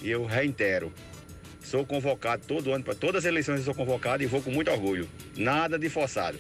[0.01, 0.93] e eu reitero.
[1.61, 4.71] Sou convocado todo ano, para todas as eleições eu sou convocado e vou com muito
[4.71, 5.09] orgulho.
[5.37, 6.39] Nada de forçado.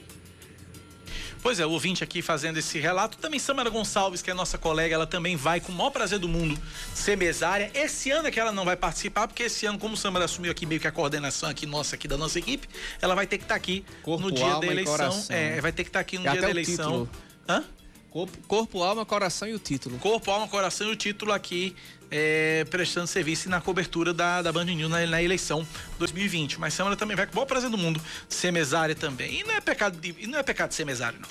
[1.42, 3.16] Pois é, o ouvinte aqui fazendo esse relato.
[3.16, 6.28] Também Samara Gonçalves, que é nossa colega, ela também vai com o maior prazer do
[6.28, 6.60] mundo
[6.94, 7.70] ser mesária.
[7.72, 10.66] Esse ano é que ela não vai participar, porque esse ano, como Samara assumiu aqui
[10.66, 12.68] meio que a coordenação aqui nossa, aqui da nossa equipe,
[13.00, 15.24] ela vai ter que estar aqui Corpo, no dia alma da eleição.
[15.30, 16.76] É, vai ter que estar aqui no E dia da eleição.
[17.06, 17.10] título.
[17.48, 17.64] Hã?
[18.10, 19.96] Corpo, corpo, alma, coração e o título.
[19.98, 21.76] Corpo, alma, coração e o título aqui
[22.10, 25.64] é, prestando serviço na cobertura da, da Band News na, na eleição
[25.96, 26.58] 2020.
[26.58, 29.40] Mas Samara também vai com o maior prazer do mundo ser mesária também.
[29.40, 31.28] E não é pecado, de, não é pecado ser mesário, não.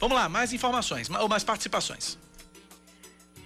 [0.00, 2.16] Vamos lá, mais informações, ma- ou mais participações.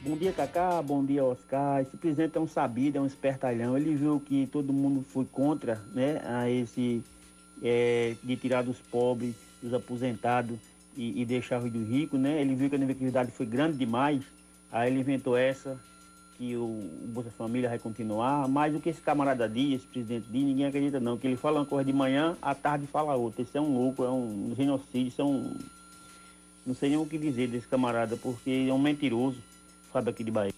[0.03, 0.81] Bom dia, Cacá.
[0.81, 1.81] Bom dia, Oscar.
[1.83, 3.77] Esse presidente é um sabido, é um espertalhão.
[3.77, 7.03] Ele viu que todo mundo foi contra, né, a esse
[7.61, 10.57] é, de tirar dos pobres, dos aposentados
[10.97, 12.41] e, e deixar os dos ricos, né?
[12.41, 14.23] Ele viu que a negatividade foi grande demais.
[14.73, 15.79] Aí ele inventou essa
[16.37, 18.49] que o, o Bolsa Família vai continuar.
[18.49, 21.17] Mas o que esse camarada diz, esse presidente diz, ninguém acredita não.
[21.17, 23.43] Que ele fala uma coisa de manhã, à tarde fala outra.
[23.43, 25.57] Isso é um louco, é um genocídio, isso é um
[26.67, 29.41] não sei nem o que dizer desse camarada, porque é um mentiroso.
[29.93, 30.53] Fábio aqui de Bahia.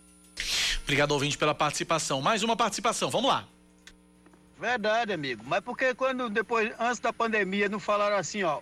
[0.83, 2.23] Obrigado, ouvinte, pela participação.
[2.23, 3.45] Mais uma participação, vamos lá.
[4.59, 5.45] Verdade, amigo.
[5.47, 8.61] Mas porque quando depois, antes da pandemia, não falaram assim, ó,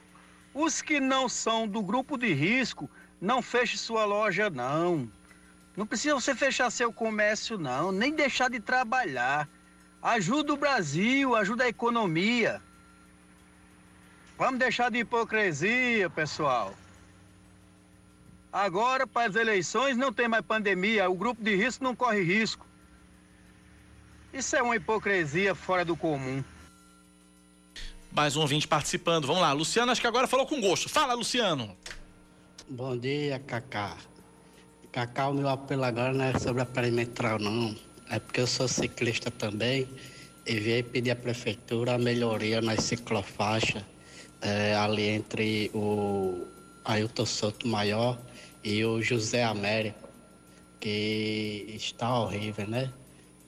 [0.56, 2.90] os que não são do grupo de risco,
[3.20, 5.06] não feche sua loja, não.
[5.76, 9.46] Não precisa você fechar seu comércio, não, nem deixar de trabalhar.
[10.00, 12.62] Ajuda o Brasil, ajuda a economia.
[14.38, 16.74] Vamos deixar de hipocrisia, pessoal.
[18.50, 22.66] Agora, para as eleições, não tem mais pandemia, o grupo de risco não corre risco.
[24.32, 26.42] Isso é uma hipocrisia fora do comum.
[28.12, 29.26] Mais um ouvinte participando.
[29.26, 29.52] Vamos lá.
[29.52, 30.88] Luciano, acho que agora falou com gosto.
[30.88, 31.76] Fala, Luciano.
[32.68, 33.96] Bom dia, Cacá.
[34.90, 37.76] Cacá, o meu apelo agora não é sobre a perimetral, não.
[38.10, 39.86] É porque eu sou ciclista também
[40.46, 43.82] e vim pedir à prefeitura a melhoria nas ciclofaixas
[44.40, 46.46] é, ali entre o
[46.84, 48.18] Ailton Souto Maior
[48.62, 50.08] e o José Américo,
[50.80, 52.92] que está horrível, né?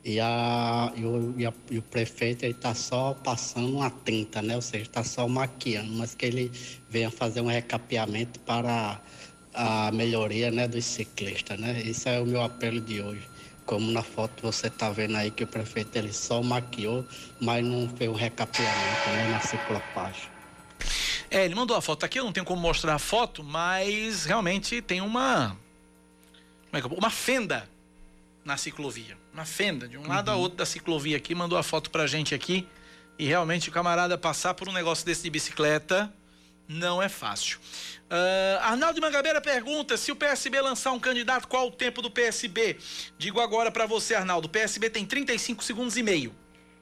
[0.09, 4.57] E, a, e, o, e, a, e o prefeito está só passando uma tinta, né?
[4.57, 6.51] Ou seja, está só maquiando, mas que ele
[6.89, 8.99] venha fazer um recapeamento para
[9.53, 11.83] a melhoria né, dos ciclistas, né?
[11.83, 13.21] Isso é o meu apelo de hoje.
[13.67, 17.05] Como na foto você está vendo aí que o prefeito ele só maquiou,
[17.39, 20.31] mas não fez um recapeamento né, na ciclopaixa.
[21.31, 24.81] É, ele mandou a foto aqui, eu não tenho como mostrar a foto, mas realmente
[24.81, 25.55] tem uma.
[26.73, 27.69] É Uma fenda
[28.49, 29.17] na ciclovia.
[29.33, 30.09] Uma fenda, de um uhum.
[30.09, 32.67] lado a outro da ciclovia aqui, mandou a foto pra gente aqui.
[33.19, 36.13] E realmente o camarada passar por um negócio desse de bicicleta
[36.67, 37.59] não é fácil.
[38.05, 42.79] Uh, Arnaldo Mangabeira pergunta se o PSB lançar um candidato, qual o tempo do PSB?
[43.19, 46.35] Digo agora para você, Arnaldo, o PSB tem 35 segundos e meio.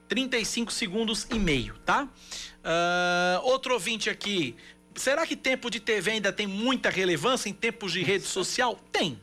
[0.08, 2.04] 35 segundos e meio, tá?
[2.04, 4.54] Uh, outro ouvinte aqui.
[4.94, 8.78] Será que tempo de TV ainda tem muita relevância em tempos de rede social?
[8.92, 9.20] Tem.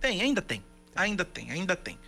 [0.00, 0.64] Tem, ainda tem.
[1.00, 1.98] Ainda tem, ainda tem.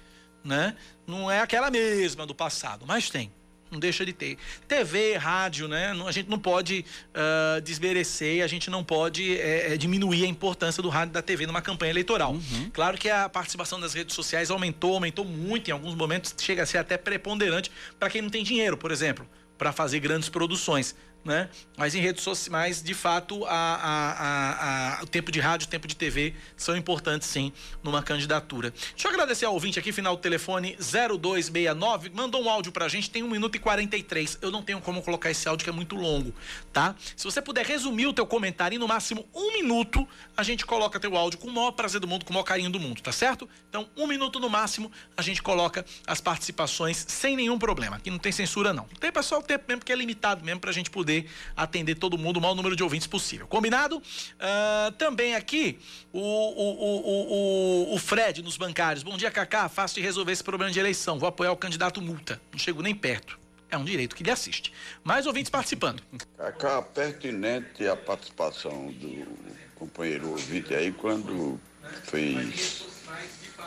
[0.44, 0.76] Né?
[1.06, 3.30] Não é aquela mesma do passado, mas tem
[3.72, 4.36] não deixa de ter.
[4.68, 5.92] TV, rádio, né?
[6.06, 10.90] A gente não pode uh, desmerecer, a gente não pode é, diminuir a importância do
[10.90, 12.32] rádio e da TV numa campanha eleitoral.
[12.32, 12.70] Uhum.
[12.72, 16.66] Claro que a participação das redes sociais aumentou, aumentou muito em alguns momentos, chega a
[16.66, 19.26] ser até preponderante para quem não tem dinheiro, por exemplo,
[19.56, 21.48] para fazer grandes produções né?
[21.76, 25.86] Mas em redes sociais, de fato, a, a, a, o tempo de rádio, o tempo
[25.86, 28.70] de TV são importantes sim numa candidatura.
[28.70, 33.10] Deixa eu agradecer ao ouvinte aqui, final do telefone 0269, mandou um áudio pra gente,
[33.10, 34.38] tem 1 minuto e 43.
[34.42, 36.34] Eu não tenho como colocar esse áudio que é muito longo,
[36.72, 36.94] tá?
[37.16, 40.06] Se você puder resumir o teu comentário em no máximo um minuto,
[40.36, 42.70] a gente coloca teu áudio com o maior prazer do mundo, com o maior carinho
[42.70, 43.48] do mundo, tá certo?
[43.68, 47.96] Então, um minuto no máximo, a gente coloca as participações sem nenhum problema.
[47.96, 48.84] Aqui não tem censura, não.
[48.98, 52.16] Tem só o tempo mesmo, porque é limitado mesmo pra gente poder poder atender todo
[52.16, 53.46] mundo, o maior número de ouvintes possível.
[53.46, 53.98] Combinado?
[53.98, 55.78] Uh, também aqui
[56.12, 59.02] o, o, o, o, Fred nos bancários.
[59.02, 59.68] Bom dia, Cacá.
[59.68, 61.18] Fácil de resolver esse problema de eleição.
[61.18, 62.40] Vou apoiar o candidato multa.
[62.50, 63.38] Não chego nem perto.
[63.70, 64.72] É um direito que lhe assiste.
[65.02, 66.02] Mais ouvintes participando.
[66.36, 69.26] Cacá, pertinente a participação do
[69.74, 71.60] companheiro ouvinte aí quando
[72.04, 72.84] fez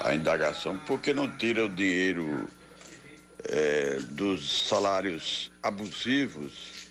[0.04, 2.48] a indagação, por que não tira o dinheiro
[3.44, 6.85] é, dos salários abusivos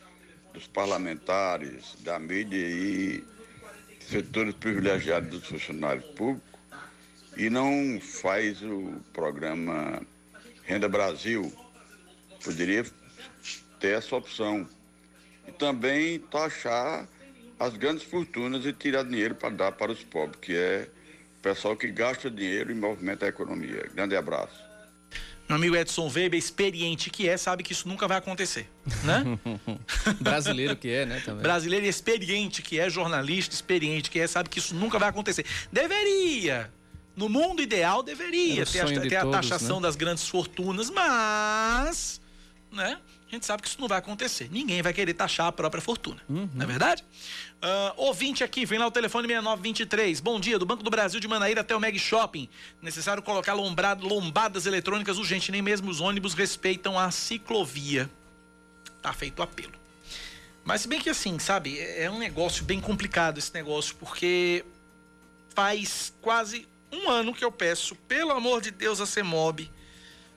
[0.54, 3.24] dos parlamentares, da mídia e
[4.00, 6.54] setores privilegiados dos funcionários públicos
[7.36, 10.00] e não faz o programa
[10.62, 11.52] Renda Brasil.
[12.42, 12.86] Poderia
[13.80, 14.66] ter essa opção.
[15.46, 17.06] E também taxar
[17.58, 20.88] as grandes fortunas e tirar dinheiro para dar para os pobres, que é
[21.38, 23.90] o pessoal que gasta dinheiro e movimenta a economia.
[23.92, 24.73] Grande abraço.
[25.48, 28.66] Meu amigo Edson Weber, experiente que é, sabe que isso nunca vai acontecer,
[29.02, 29.38] né?
[30.20, 31.20] Brasileiro que é, né?
[31.24, 31.42] Também.
[31.42, 35.44] Brasileiro experiente que é, jornalista experiente que é, sabe que isso nunca vai acontecer.
[35.70, 36.72] Deveria,
[37.14, 39.82] no mundo ideal, deveria ter, a, ter de a taxação né?
[39.82, 42.20] das grandes fortunas, mas,
[42.72, 42.98] né?
[43.34, 44.48] A gente sabe que isso não vai acontecer.
[44.48, 46.22] Ninguém vai querer taxar a própria fortuna.
[46.28, 46.48] Uhum.
[46.54, 47.02] Não é verdade?
[47.56, 50.20] Uh, ouvinte aqui, vem lá o telefone 6923.
[50.20, 52.48] Bom dia, do Banco do Brasil de Manaíra até o Meg Shopping.
[52.80, 55.50] Necessário colocar lombrado, lombadas eletrônicas urgente.
[55.50, 58.08] Nem mesmo os ônibus respeitam a ciclovia.
[59.02, 59.72] Tá feito o apelo.
[60.64, 64.64] Mas se bem que assim, sabe, é, é um negócio bem complicado esse negócio, porque
[65.56, 69.68] faz quase um ano que eu peço, pelo amor de Deus, a CEMOB.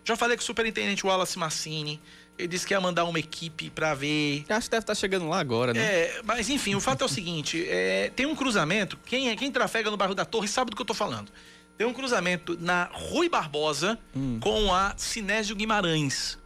[0.03, 2.01] Já falei com o superintendente Wallace Massini.
[2.37, 4.45] Ele disse que ia mandar uma equipe para ver.
[4.47, 5.81] Acho que deve estar tá chegando lá agora, né?
[5.81, 8.97] É, mas enfim, o fato é o seguinte: é, tem um cruzamento.
[9.05, 11.31] Quem, é, quem trafega no bairro da Torre sabe do que eu tô falando.
[11.77, 14.39] Tem um cruzamento na Rui Barbosa hum.
[14.39, 16.37] com a Sinésio Guimarães.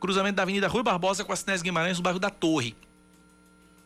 [0.00, 2.76] Cruzamento da Avenida Rui Barbosa com a Sinésio Guimarães no bairro da Torre.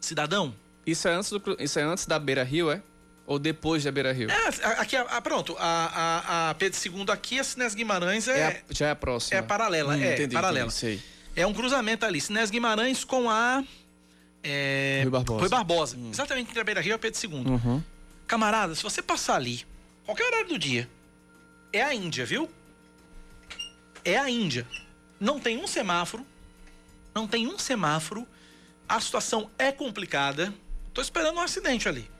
[0.00, 0.54] Cidadão?
[0.86, 2.82] Isso é antes, do, isso é antes da Beira Rio, é?
[3.26, 4.28] Ou depois da Beira Rio?
[4.30, 4.48] É,
[4.80, 8.74] aqui, a, pronto, a, a, a Pedro II aqui, a Sinésio Guimarães é, é a,
[8.74, 9.38] já é a próxima.
[9.38, 10.68] É paralela, hum, é entendi, paralela.
[10.68, 11.02] Entendi,
[11.36, 13.64] é um cruzamento ali, Sinés Guimarães com a.
[14.42, 15.40] É, Rui Barbosa.
[15.40, 15.96] Rui Barbosa.
[15.96, 16.10] Hum.
[16.10, 17.46] Exatamente entre a Beira Rio e a Pedro II.
[17.46, 17.82] Uhum.
[18.26, 19.66] Camarada, se você passar ali,
[20.04, 20.88] qualquer horário do dia,
[21.72, 22.48] é a Índia, viu?
[24.04, 24.66] É a Índia.
[25.18, 26.26] Não tem um semáforo.
[27.14, 28.26] Não tem um semáforo.
[28.88, 30.52] A situação é complicada.
[30.94, 32.10] Tô esperando um acidente ali.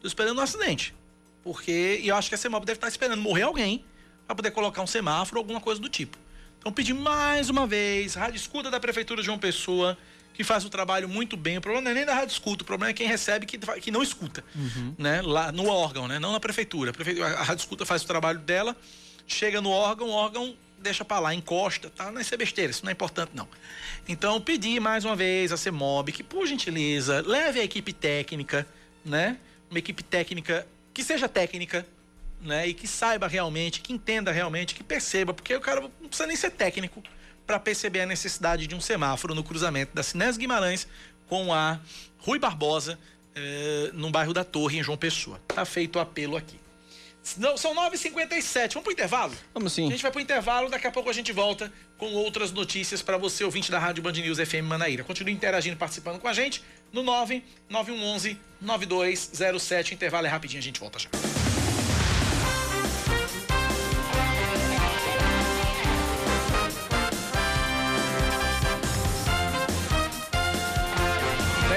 [0.00, 0.94] Tô esperando um acidente.
[1.44, 3.84] Porque, e eu acho que a CEMOB deve estar esperando morrer alguém
[4.26, 6.18] para poder colocar um semáforo ou alguma coisa do tipo.
[6.58, 9.96] Então, pedir mais uma vez, Rádio Escuta da Prefeitura de João Pessoa,
[10.34, 11.58] que faz o trabalho muito bem.
[11.58, 13.90] O problema não é nem da Rádio Escuta, o problema é quem recebe que, que
[13.90, 14.44] não escuta,
[14.98, 15.22] né?
[15.22, 16.18] Lá no órgão, né?
[16.18, 16.90] Não na prefeitura.
[16.90, 18.76] A, prefeitura, a Rádio Escuta faz o trabalho dela,
[19.26, 22.12] chega no órgão, o órgão deixa para lá, encosta, tá?
[22.12, 23.48] Não é ser besteira, isso não é importante não.
[24.06, 28.66] Então, pedir mais uma vez a CEMOB que, por gentileza, leve a equipe técnica,
[29.04, 29.38] né?
[29.70, 31.86] Uma equipe técnica que seja técnica,
[32.40, 32.66] né?
[32.66, 36.36] E que saiba realmente, que entenda realmente, que perceba, porque o cara não precisa nem
[36.36, 37.02] ser técnico
[37.46, 40.86] para perceber a necessidade de um semáforo no cruzamento da Sinés Guimarães
[41.28, 41.78] com a
[42.18, 42.98] Rui Barbosa,
[43.34, 45.40] eh, no bairro da Torre, em João Pessoa.
[45.48, 46.58] Tá feito o apelo aqui.
[47.36, 48.74] Não, são 9h57.
[48.74, 49.34] Vamos pro intervalo?
[49.52, 49.88] Vamos sim.
[49.88, 53.16] A gente vai pro intervalo, daqui a pouco a gente volta com outras notícias para
[53.16, 55.02] você, ouvinte da Rádio Band News FM Manaíra.
[55.02, 59.94] Continue interagindo, participando com a gente no 99111 9207.
[59.94, 61.08] Intervalo é rapidinho, a gente volta já.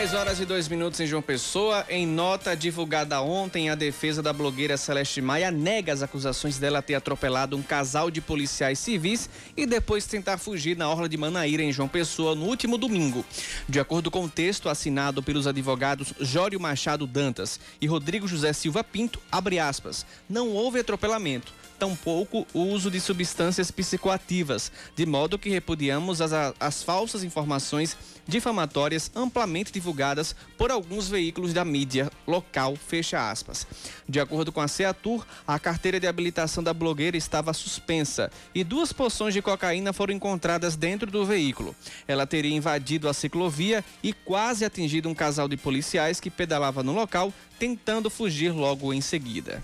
[0.10, 1.86] 10 horas e 2 minutos em João Pessoa.
[1.88, 6.96] Em nota divulgada ontem, a defesa da blogueira Celeste Maia nega as acusações dela ter
[6.96, 11.72] atropelado um casal de policiais civis e depois tentar fugir na orla de Manaíra, em
[11.72, 13.24] João Pessoa, no último domingo.
[13.68, 18.84] De acordo com o texto assinado pelos advogados Jório Machado Dantas e Rodrigo José Silva
[18.84, 25.50] Pinto, abre aspas, não houve atropelamento tampouco o uso de substâncias psicoativas, de modo que
[25.50, 33.32] repudiamos as, as falsas informações difamatórias amplamente divulgadas por alguns veículos da mídia local, fecha
[33.32, 33.66] aspas.
[34.08, 38.92] De acordo com a Seatur, a carteira de habilitação da blogueira estava suspensa e duas
[38.92, 41.76] poções de cocaína foram encontradas dentro do veículo.
[42.08, 46.94] Ela teria invadido a ciclovia e quase atingido um casal de policiais que pedalava no
[46.94, 49.64] local, tentando fugir logo em seguida.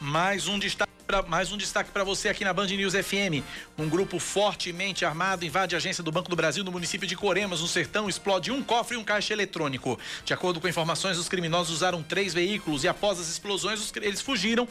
[0.00, 3.44] Mais um destaque pra, mais um destaque para você aqui na Band News FM.
[3.78, 7.60] Um grupo fortemente armado invade a agência do Banco do Brasil no município de Coremas,
[7.60, 9.98] no Sertão, explode um cofre e um caixa eletrônico.
[10.24, 14.20] De acordo com informações, os criminosos usaram três veículos e após as explosões os, eles
[14.20, 14.66] fugiram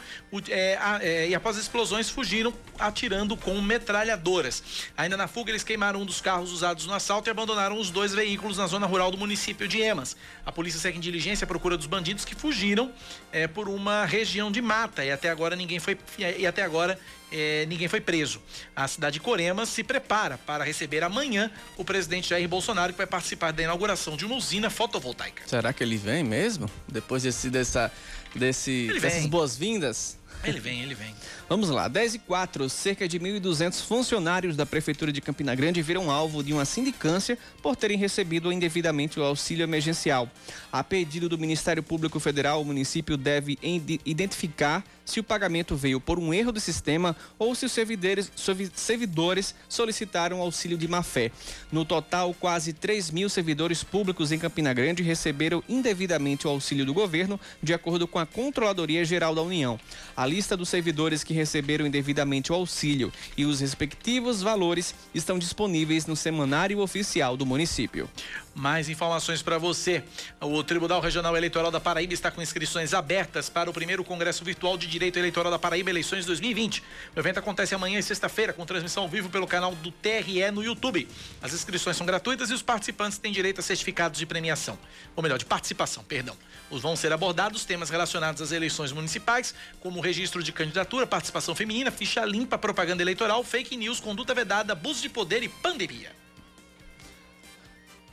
[0.50, 4.64] é, é, e após as explosões fugiram atirando com metralhadoras.
[4.98, 8.14] Ainda na fuga eles queimaram um dos carros usados no assalto e abandonaram os dois
[8.14, 10.16] veículos na zona rural do município de Emas.
[10.46, 12.92] A polícia segue em diligência à procura dos bandidos que fugiram
[13.32, 15.98] é, por uma região de mata e até agora ninguém foi
[16.32, 17.00] e até agora
[17.32, 18.42] eh, ninguém foi preso.
[18.76, 23.08] A cidade de Coremas se prepara para receber amanhã o presidente Jair Bolsonaro, que vai
[23.08, 25.44] participar da inauguração de uma usina fotovoltaica.
[25.48, 26.70] Será que ele vem mesmo?
[26.88, 27.92] Depois desse, dessa,
[28.36, 30.18] desse, dessas boas-vindas?
[30.44, 31.16] Ele vem, ele vem.
[31.50, 36.10] Vamos lá, 10 e 4, cerca de 1.200 funcionários da Prefeitura de Campina Grande viram
[36.10, 40.30] alvo de uma sindicância por terem recebido indevidamente o auxílio emergencial.
[40.72, 43.60] A pedido do Ministério Público Federal, o município deve
[44.06, 48.32] identificar se o pagamento veio por um erro do sistema ou se os servidores,
[48.74, 51.30] servidores solicitaram auxílio de má-fé.
[51.70, 56.94] No total, quase 3 mil servidores públicos em Campina Grande receberam indevidamente o auxílio do
[56.94, 59.78] governo, de acordo com a Controladoria Geral da União.
[60.16, 66.06] A lista dos servidores que receberam indevidamente o auxílio e os respectivos valores estão disponíveis
[66.06, 68.10] no semanário oficial do município.
[68.56, 70.04] Mais informações para você.
[70.40, 74.78] O Tribunal Regional Eleitoral da Paraíba está com inscrições abertas para o primeiro Congresso Virtual
[74.78, 76.84] de Direito Eleitoral da Paraíba Eleições 2020.
[77.16, 81.08] O evento acontece amanhã sexta-feira, com transmissão ao vivo pelo canal do TRE no YouTube.
[81.42, 84.78] As inscrições são gratuitas e os participantes têm direito a certificados de premiação,
[85.16, 86.38] ou melhor, de participação, perdão.
[86.70, 91.90] Os vão ser abordados temas relacionados às eleições municipais, como registro de candidatura, participação feminina,
[91.90, 96.23] ficha limpa, propaganda eleitoral, fake news, conduta vedada, abuso de poder e pandemia.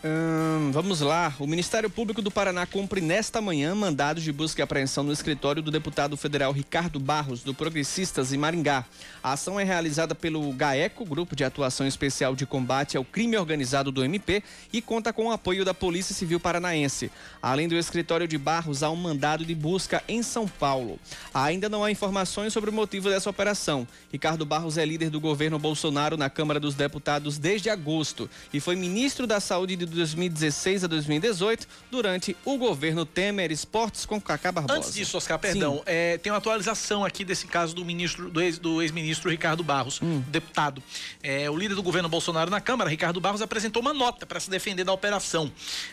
[0.02, 1.34] Hum, vamos lá.
[1.38, 5.60] O Ministério Público do Paraná cumpre nesta manhã mandados de busca e apreensão no escritório
[5.60, 8.86] do deputado federal Ricardo Barros, do Progressistas, em Maringá.
[9.22, 13.92] A ação é realizada pelo GAECO, Grupo de Atuação Especial de Combate ao Crime Organizado
[13.92, 17.10] do MP, e conta com o apoio da Polícia Civil Paranaense.
[17.42, 20.98] Além do escritório de Barros, há um mandado de busca em São Paulo.
[21.34, 23.86] Ainda não há informações sobre o motivo dessa operação.
[24.10, 28.76] Ricardo Barros é líder do governo Bolsonaro na Câmara dos Deputados desde agosto e foi
[28.76, 34.78] ministro da Saúde de 2016 a 2018, durante o governo Temer Esportes com Cacá Barbosa.
[34.78, 38.60] Antes disso, Oscar, perdão, é, tem uma atualização aqui desse caso do ministro do, ex,
[38.82, 40.22] ex-ministro Ricardo Barros, hum.
[40.28, 40.82] deputado.
[41.22, 44.50] É, o líder do governo Bolsonaro na Câmara, Ricardo Barros, apresentou uma nota para se
[44.50, 45.50] defender da operação.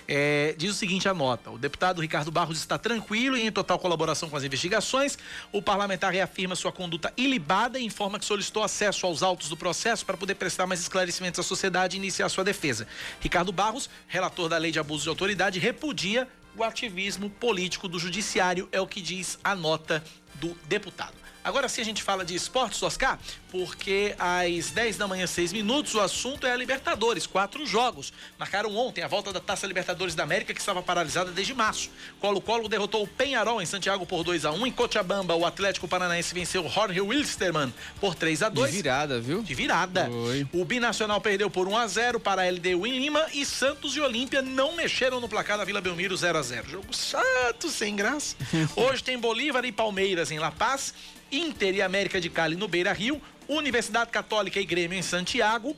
[0.07, 3.79] É, diz o seguinte a nota: o deputado Ricardo Barros está tranquilo e em total
[3.79, 5.17] colaboração com as investigações.
[5.51, 10.05] O parlamentar reafirma sua conduta ilibada e informa que solicitou acesso aos autos do processo
[10.05, 12.87] para poder prestar mais esclarecimentos à sociedade e iniciar sua defesa.
[13.19, 18.67] Ricardo Barros relator da lei de abuso de autoridade, repudia o ativismo político do judiciário,
[18.71, 20.03] é o que diz a nota
[20.35, 21.26] do deputado.
[21.47, 23.17] Agora sim a gente fala de esportes, Oscar,
[23.49, 27.25] porque às 10 da manhã, 6 minutos, o assunto é a Libertadores.
[27.25, 28.11] Quatro jogos.
[28.37, 31.89] Marcaram ontem a volta da Taça Libertadores da América, que estava paralisada desde março.
[32.19, 36.33] Colo-Colo derrotou o Penharol em Santiago por 2 a 1 Em Cochabamba, o Atlético Paranaense
[36.33, 39.41] venceu o Jorge Wilstermann por 3 a 2 De virada, viu?
[39.41, 40.09] De virada.
[40.11, 40.45] Foi.
[40.51, 44.01] O Binacional perdeu por 1 a 0 para a LDU em Lima e Santos e
[44.01, 48.35] Olímpia não mexeram no placar da Vila Belmiro 0 a 0 Jogo chato, sem graça.
[48.75, 50.93] Hoje tem Bolívar e Palmeiras em La Paz.
[51.31, 55.75] Inter e América de Cali no Beira Rio, Universidade Católica e Grêmio em Santiago,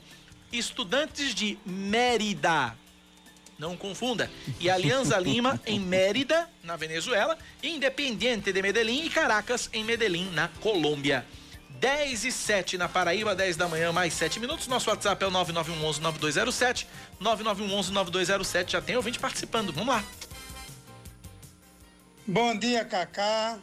[0.52, 2.76] Estudantes de Mérida,
[3.58, 9.84] não confunda, e Alianza Lima em Mérida, na Venezuela, Independiente de Medellín e Caracas em
[9.84, 11.24] Medellín, na Colômbia.
[11.78, 14.66] 10 e 7 na Paraíba, 10 da manhã, mais 7 minutos.
[14.66, 16.86] Nosso WhatsApp é o 9911-9207.
[17.22, 18.70] 9911-9207.
[18.70, 19.72] Já tem ouvinte participando.
[19.72, 20.04] Vamos lá.
[22.26, 23.58] Bom dia, Cacá.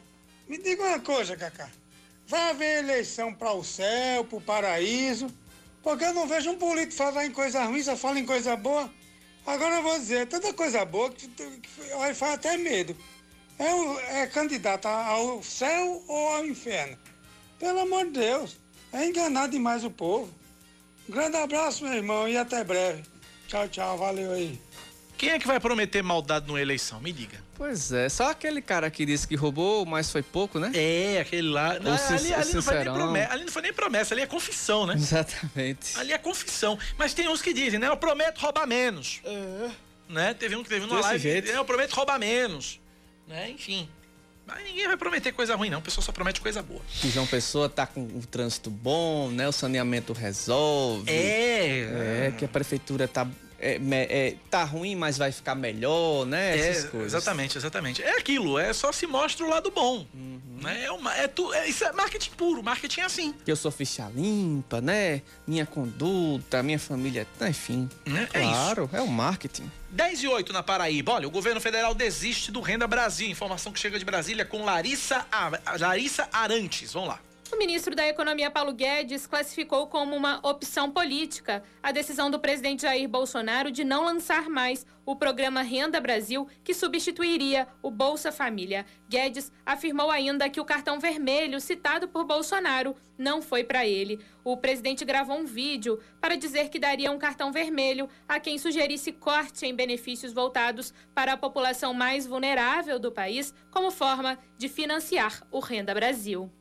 [0.47, 1.69] Me diga uma coisa, Cacá.
[2.27, 5.27] Vai haver eleição para o céu, para o paraíso,
[5.83, 8.89] porque eu não vejo um político falar em coisa ruim, só fala em coisa boa.
[9.45, 11.69] Agora eu vou dizer, tanta coisa boa que, que
[12.13, 12.95] faz até medo.
[13.57, 16.97] É, o- é candidato ao céu ou ao inferno?
[17.57, 18.57] Pelo amor de Deus,
[18.91, 20.29] é enganar demais o povo.
[21.07, 23.03] Um grande abraço, meu irmão, e até breve.
[23.47, 24.59] Tchau, tchau, valeu aí.
[25.17, 26.99] Quem é que vai prometer maldade numa eleição?
[26.99, 27.41] Me diga.
[27.57, 30.71] Pois é, só aquele cara que disse que roubou, mas foi pouco, né?
[30.75, 31.79] É, aquele lá.
[31.79, 32.93] Não, O ali, ali não foi nem sincerão.
[32.93, 34.93] promessa, ali não foi nem promessa, ali é confissão, né?
[34.93, 35.97] Exatamente.
[35.99, 36.77] Ali é confissão.
[36.97, 37.87] Mas tem uns que dizem, né?
[37.87, 39.21] Eu prometo roubar menos.
[40.07, 40.33] Né?
[40.35, 41.19] Teve um que teve Desse live.
[41.19, 41.49] jeito.
[41.49, 42.79] Eu prometo roubar menos.
[43.27, 43.49] Né?
[43.49, 43.89] Enfim.
[44.45, 45.79] Mas ninguém vai prometer coisa ruim, não.
[45.79, 46.79] O pessoal só promete coisa boa.
[47.01, 49.45] Que João Pessoa tá com um trânsito bom, né?
[49.45, 51.11] O saneamento resolve.
[51.11, 52.27] É.
[52.27, 53.27] É, que a prefeitura tá,
[53.59, 56.57] é, é, tá ruim, mas vai ficar melhor, né?
[56.57, 57.13] É, Essas coisas.
[57.13, 58.01] exatamente, exatamente.
[58.03, 60.05] É aquilo, é só se mostra o lado bom.
[60.13, 60.39] Uhum.
[60.61, 60.85] Né?
[60.85, 63.35] É uma, é tu, é, isso é marketing puro, marketing é assim.
[63.45, 65.21] Eu sou ficha limpa, né?
[65.45, 67.87] Minha conduta, minha família, enfim.
[68.05, 68.27] Né?
[68.33, 68.41] É.
[68.41, 69.71] Claro, é o marketing.
[69.89, 71.13] 10 e 8 na Paraíba.
[71.13, 73.29] Olha, o governo federal desiste do Renda Brasil.
[73.29, 76.91] Informação que chega de Brasília com Larissa, Ar- Larissa Arantes.
[76.93, 77.19] Vamos lá.
[77.49, 82.81] O ministro da Economia, Paulo Guedes, classificou como uma opção política a decisão do presidente
[82.81, 88.85] Jair Bolsonaro de não lançar mais o programa Renda Brasil, que substituiria o Bolsa Família.
[89.07, 94.19] Guedes afirmou ainda que o cartão vermelho citado por Bolsonaro não foi para ele.
[94.43, 99.13] O presidente gravou um vídeo para dizer que daria um cartão vermelho a quem sugerisse
[99.13, 105.41] corte em benefícios voltados para a população mais vulnerável do país, como forma de financiar
[105.49, 106.51] o Renda Brasil.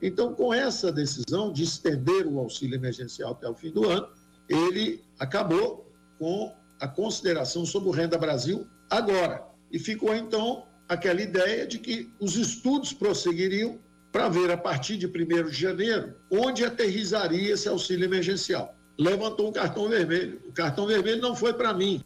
[0.00, 4.08] Então, com essa decisão de estender o auxílio emergencial até o fim do ano,
[4.48, 9.44] ele acabou com a consideração sobre o Renda Brasil agora.
[9.72, 13.78] E ficou, então, aquela ideia de que os estudos prosseguiriam
[14.12, 18.74] para ver, a partir de 1 de janeiro, onde aterrizaria esse auxílio emergencial.
[18.98, 20.40] Levantou um cartão vermelho.
[20.48, 22.02] O cartão vermelho não foi para mim,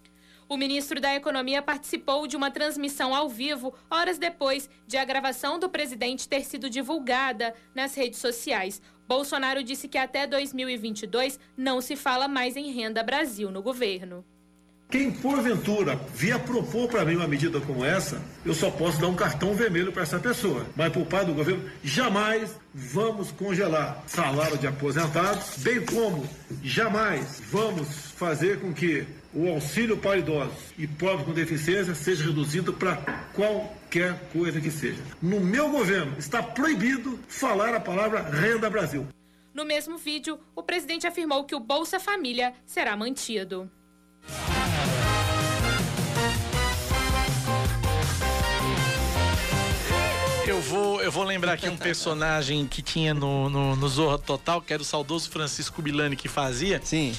[0.51, 5.61] O ministro da Economia participou de uma transmissão ao vivo horas depois de a gravação
[5.61, 8.83] do presidente ter sido divulgada nas redes sociais.
[9.07, 14.25] Bolsonaro disse que até 2022 não se fala mais em Renda Brasil no governo.
[14.91, 19.15] Quem porventura vier propor para mim uma medida como essa, eu só posso dar um
[19.15, 20.67] cartão vermelho para essa pessoa.
[20.75, 26.29] Mas por parte do governo, jamais vamos congelar salário de aposentados, bem como
[26.61, 32.73] jamais vamos fazer com que o auxílio para idosos e pobres com deficiência seja reduzido
[32.73, 32.97] para
[33.33, 35.03] qualquer coisa que seja.
[35.23, 39.07] No meu governo está proibido falar a palavra Renda Brasil.
[39.55, 43.71] No mesmo vídeo, o presidente afirmou que o Bolsa Família será mantido.
[50.47, 54.61] Eu vou, eu vou lembrar aqui um personagem que tinha no, no, no Zorra Total,
[54.61, 56.81] que era o saudoso Francisco Milani que fazia.
[56.83, 57.15] Sim.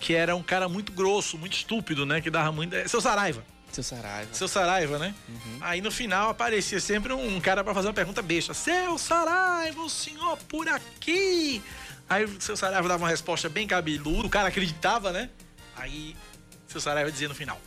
[0.00, 2.20] Que era um cara muito grosso, muito estúpido, né?
[2.20, 2.74] Que dava muito.
[2.74, 3.44] é, Seu Saraiva.
[3.72, 4.32] Seu Saraiva.
[4.32, 5.14] Seu Saraiva, né?
[5.28, 5.58] Uhum.
[5.60, 8.54] Aí no final aparecia sempre um cara pra fazer uma pergunta besta.
[8.54, 11.62] Seu Saraiva, o senhor por aqui?
[12.08, 15.28] Aí o seu Saraiva dava uma resposta bem cabeluda, o cara acreditava, né?
[15.76, 16.16] Aí
[16.66, 17.60] seu Saraiva dizia no final: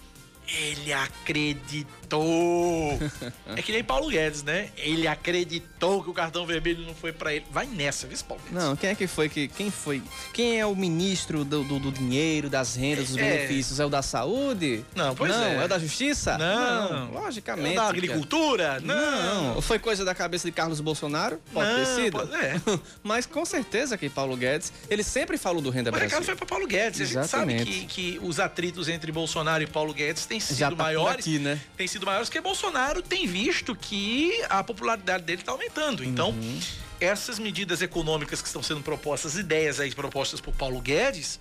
[0.60, 2.99] Ele acreditou.
[3.56, 4.70] é que nem Paulo Guedes, né?
[4.78, 7.45] Ele acreditou que o cartão vermelho não foi pra ele.
[7.52, 8.64] Vai nessa, viu, Paulo Guedes?
[8.64, 9.47] Não, quem é que foi que.
[9.47, 10.02] Quem foi?
[10.34, 13.22] Quem é o ministro do, do, do dinheiro, das rendas, dos É.
[13.22, 13.80] benefícios?
[13.80, 14.84] É o da saúde?
[14.95, 15.66] Não, pois não, é.
[15.66, 16.38] o da justiça?
[16.38, 17.12] Não.
[17.12, 17.70] logicamente.
[17.70, 18.80] É o da agricultura?
[18.82, 19.56] Não.
[19.56, 19.62] Não.
[19.62, 21.39] Foi coisa da cabeça de Carlos Bolsonaro?
[21.54, 22.12] Pode Não, ter sido.
[22.12, 22.60] pode- é.
[23.04, 26.26] Mas com certeza que Paulo Guedes, ele sempre falou do Renda O recado Brasil.
[26.26, 27.02] foi para Paulo Guedes.
[27.02, 27.86] A gente sabe Exatamente.
[27.88, 31.20] que, que os atritos entre Bolsonaro e Paulo Guedes têm sido Já tá maiores.
[31.26, 31.60] aqui, né?
[31.78, 36.04] Têm sido maiores porque Bolsonaro tem visto que a popularidade dele está aumentando.
[36.04, 36.60] Então, Uhum.
[37.00, 41.39] essas medidas econômicas que estão sendo propostas, ideias aí propostas por Paulo Guedes,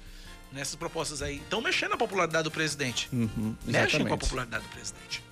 [0.52, 3.08] nessas propostas aí, estão mexendo na popularidade do presidente.
[3.12, 5.22] Uhum, Mexem com a popularidade do presidente.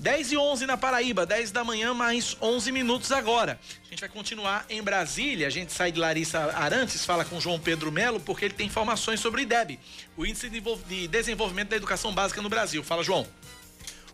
[0.00, 3.60] 10 e 11 na Paraíba, 10 da manhã, mais 11 minutos agora.
[3.84, 5.46] A gente vai continuar em Brasília.
[5.46, 9.20] A gente sai de Larissa Arantes, fala com João Pedro Melo, porque ele tem informações
[9.20, 9.78] sobre o IDEB,
[10.16, 12.82] o Índice de Desenvol- de Desenvolvimento da Educação Básica no Brasil.
[12.82, 13.26] Fala, João.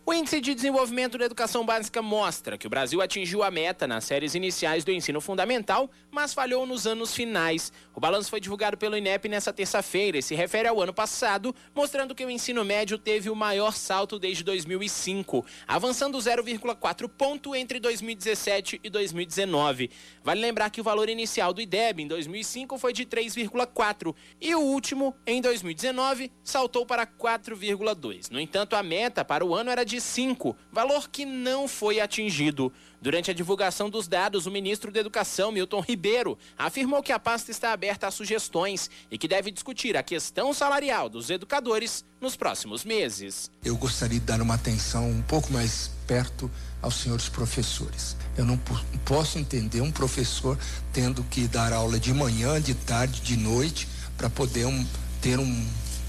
[0.09, 4.05] O Índice de Desenvolvimento da Educação Básica mostra que o Brasil atingiu a meta nas
[4.05, 7.73] séries iniciais do ensino fundamental, mas falhou nos anos finais.
[7.93, 12.15] O balanço foi divulgado pelo INEP nesta terça-feira e se refere ao ano passado, mostrando
[12.15, 18.81] que o ensino médio teve o maior salto desde 2005, avançando 0,4 ponto entre 2017
[18.85, 19.91] e 2019.
[20.23, 24.61] Vale lembrar que o valor inicial do IDEB em 2005 foi de 3,4 e o
[24.61, 28.31] último, em 2019, saltou para 4,2.
[28.31, 32.71] No entanto, a meta para o ano era de 5, valor que não foi atingido.
[33.01, 37.51] Durante a divulgação dos dados, o ministro da Educação, Milton Ribeiro, afirmou que a pasta
[37.51, 42.85] está aberta a sugestões e que deve discutir a questão salarial dos educadores nos próximos
[42.85, 43.51] meses.
[43.65, 46.51] Eu gostaria de dar uma atenção um pouco mais perto
[46.83, 48.17] aos senhores professores.
[48.37, 50.59] Eu não po- posso entender um professor
[50.93, 53.89] tendo que dar aula de manhã, de tarde, de noite,
[54.19, 54.87] para poder um-
[55.23, 55.67] ter um,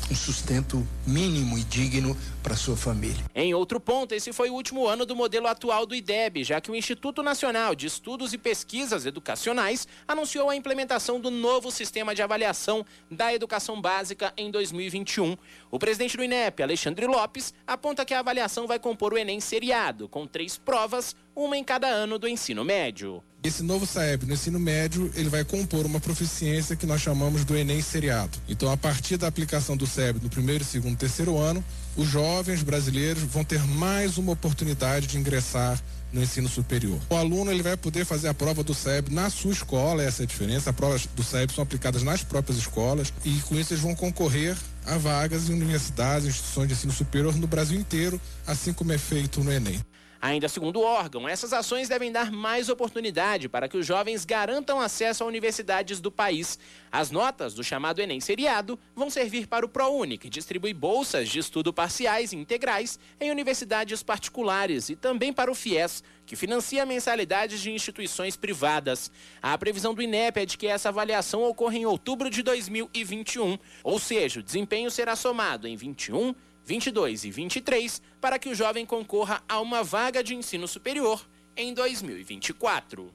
[0.10, 3.26] um sustento mínimo e digno para sua família.
[3.36, 6.72] Em outro ponto, esse foi o último ano do modelo atual do IDEB, já que
[6.72, 12.22] o Instituto Nacional de Estudos e Pesquisas Educacionais anunciou a implementação do novo sistema de
[12.22, 15.36] avaliação da educação básica em 2021.
[15.70, 20.08] O presidente do INEP, Alexandre Lopes, aponta que a avaliação vai compor o Enem seriado,
[20.08, 23.24] com três provas, uma em cada ano do ensino médio.
[23.44, 27.56] Esse novo SAEB no ensino médio, ele vai compor uma proficiência que nós chamamos do
[27.56, 28.40] Enem seriado.
[28.50, 31.64] Então, a partir da aplicação do SAEB no primeiro, segundo, terceiro ano,
[31.96, 35.80] os jovens brasileiros vão ter mais uma oportunidade de ingressar
[36.12, 37.00] no ensino superior.
[37.08, 40.26] O aluno ele vai poder fazer a prova do SAEB na sua escola, essa é
[40.26, 40.72] a diferença.
[40.72, 44.58] As provas do SAEB são aplicadas nas próprias escolas e com isso eles vão concorrer
[44.88, 49.44] a vagas em universidades, instituições de ensino superior no Brasil inteiro, assim como é feito
[49.44, 49.80] no Enem.
[50.22, 54.82] Ainda segundo o órgão, essas ações devem dar mais oportunidade para que os jovens garantam
[54.82, 56.58] acesso a universidades do país.
[56.92, 61.40] As notas do chamado Enem Seriado vão servir para o ProUni, que distribui bolsas de
[61.40, 67.62] estudo parciais e integrais em universidades particulares, e também para o FIES, que financia mensalidades
[67.62, 69.12] de instituições privadas.
[69.42, 74.00] A previsão do INEP é de que essa avaliação ocorra em outubro de 2021, ou
[74.00, 76.36] seja, o desempenho será somado em 21,
[76.78, 81.74] 22 e 23 para que o jovem concorra a uma vaga de ensino superior em
[81.74, 83.10] 2024.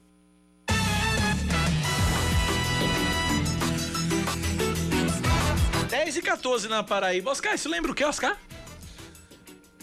[5.89, 7.31] Dez e 14 na Paraíba.
[7.31, 8.37] Oscar, isso lembra o que, Oscar?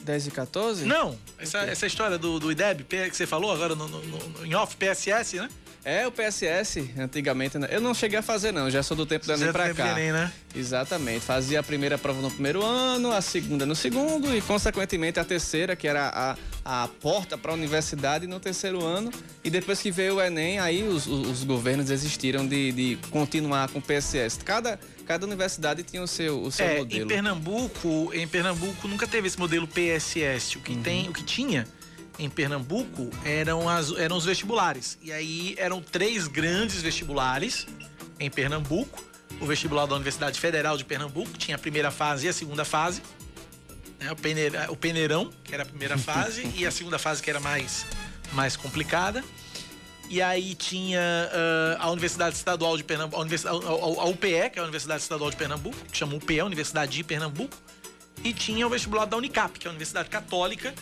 [0.02, 0.84] 10 e 14?
[0.86, 4.54] Não, essa, essa história do, do IDEB que você falou agora no, no- no- em
[4.54, 5.48] off, PSS, né?
[5.82, 7.66] É, o PSS, antigamente, né?
[7.70, 9.92] eu não cheguei a fazer não, já sou do tempo do Você Enem pra cá.
[9.92, 10.30] Enem, né?
[10.54, 15.24] Exatamente, fazia a primeira prova no primeiro ano, a segunda no segundo e, consequentemente, a
[15.24, 19.10] terceira, que era a, a porta para a universidade no terceiro ano.
[19.42, 23.70] E depois que veio o Enem, aí os, os- os governos desistiram de, de continuar
[23.70, 24.38] com o PSS.
[24.44, 27.04] Cada, cada universidade tinha o seu, o seu É, modelo.
[27.04, 30.58] em Pernambuco, em Pernambuco nunca teve esse modelo PSS.
[30.58, 30.82] O que Uhum.
[30.82, 31.66] tem, o que tinha
[32.20, 34.98] em Pernambuco eram, as, eram os vestibulares.
[35.02, 37.66] E aí eram três grandes vestibulares
[38.18, 39.02] em Pernambuco.
[39.40, 43.02] O vestibular da Universidade Federal de Pernambuco tinha a primeira fase e a segunda fase.
[43.98, 44.12] né?
[44.12, 47.40] O, peneira- o peneirão, que era a primeira fase, e a segunda fase que era
[47.40, 47.86] mais,
[48.32, 49.24] mais complicada.
[50.10, 51.00] E aí tinha
[51.80, 55.30] ah, a Universidade Estadual de Pernambuco, a- a- a UPE, que é a Universidade Estadual
[55.30, 57.56] de Pernambuco, que chama UPE, Universidade de Pernambuco,
[58.22, 60.74] e tinha o vestibular da Unicap, que é a Universidade Católica,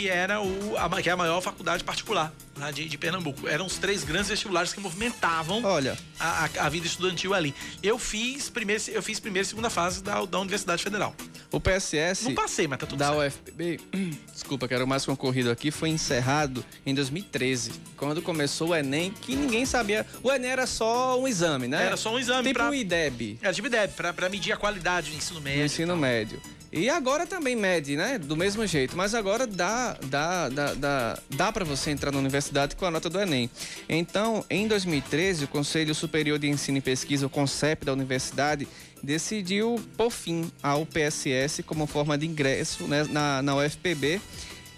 [0.00, 3.46] que era o, a, que é a maior faculdade particular lá de, de Pernambuco.
[3.46, 5.96] Eram os três grandes vestibulares que movimentavam Olha.
[6.18, 7.54] a, a- a vida estudantil ali.
[7.82, 11.14] Eu fiz primeiro, eu fiz primeira e segunda fase da, da Universidade Federal.
[11.52, 12.24] O PSS.
[12.24, 13.34] Não passei, mas tá tudo da certo.
[13.48, 13.80] UFPB,
[14.32, 19.10] desculpa, que era o mais concorrido aqui, foi encerrado em 2013, quando começou o Enem,
[19.10, 20.06] que ninguém sabia.
[20.22, 21.84] O Enem era só um exame, né?
[21.86, 23.38] Era só um exame Tipo pra- o IDEB.
[23.42, 25.60] Era tipo IDEB, pra, pra medir a qualidade do ensino médio.
[25.60, 26.40] do ensino médio.
[26.72, 28.16] E agora também mede, né?
[28.16, 28.96] Do mesmo jeito.
[28.96, 33.10] Mas agora dá, dá, dá, dá, dá para você entrar na universidade com a nota
[33.10, 33.50] do Enem.
[33.88, 38.68] Então, em 2013, o Conselho Superior de Ensino e Pesquisa, o CONCEP da universidade,
[39.02, 44.20] decidiu pôr fim ao PSS como forma de ingresso né, na, na UFPB.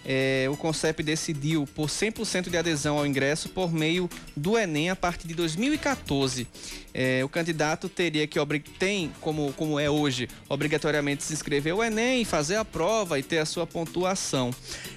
[0.05, 4.97] É, o CONCEP decidiu por 100% de adesão ao ingresso por meio do Enem a
[4.97, 6.47] partir de 2014.
[6.95, 8.39] É, o candidato teria que
[8.79, 13.39] tem, como, como é hoje, obrigatoriamente se inscrever ao Enem, fazer a prova e ter
[13.39, 14.51] a sua pontuação.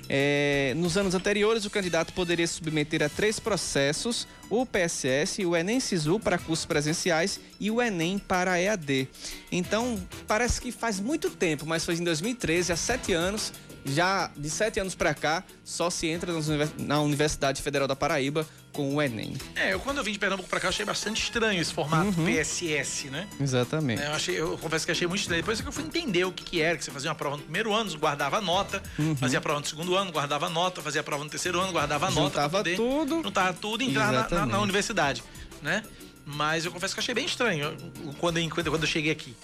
[0.09, 5.79] É, nos anos anteriores, o candidato poderia submeter a três processos: o PSS, o Enem
[5.79, 9.07] Sisu para cursos presenciais e o Enem para EAD.
[9.51, 13.53] Então, parece que faz muito tempo, mas foi em 2013, há sete anos,
[13.85, 16.33] já de sete anos para cá, só se entra
[16.79, 19.37] na Universidade Federal da Paraíba com o Enem.
[19.55, 22.25] É, eu quando eu vim de Pernambuco para cá, achei bastante estranho esse formato uhum.
[22.25, 23.27] PSS, né?
[23.39, 24.01] Exatamente.
[24.01, 25.41] É, eu, achei, eu confesso que achei muito estranho.
[25.41, 27.37] Depois é que eu fui entender o que, que era, que você fazia uma prova
[27.37, 29.15] no primeiro ano, guardava nota, uhum.
[29.15, 32.09] fazia a prova no segundo ano, guardava nota, fazia a prova no terceiro ano, guardava
[32.09, 32.21] nota.
[32.21, 33.23] Juntava poder, tudo.
[33.23, 35.23] Juntava tudo e entrar na, na, na, universidade,
[35.61, 35.83] né?
[36.25, 37.77] Mas eu confesso que achei bem estranho
[38.19, 39.35] quando, quando, quando eu cheguei aqui.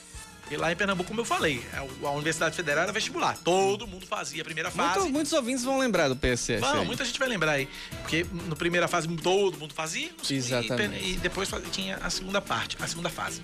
[0.51, 3.37] E lá em Pernambuco, como eu falei, é a Universidade Federal era vestibular.
[3.37, 4.99] Todo mundo fazia a primeira fase.
[4.99, 6.61] Muito, muitos ouvintes vão lembrar do PSS.
[6.61, 7.69] Não, muita gente vai lembrar aí.
[8.01, 10.11] Porque na primeira fase todo mundo fazia.
[10.29, 11.05] Exatamente.
[11.05, 13.41] E, e depois tinha a segunda parte, a segunda fase.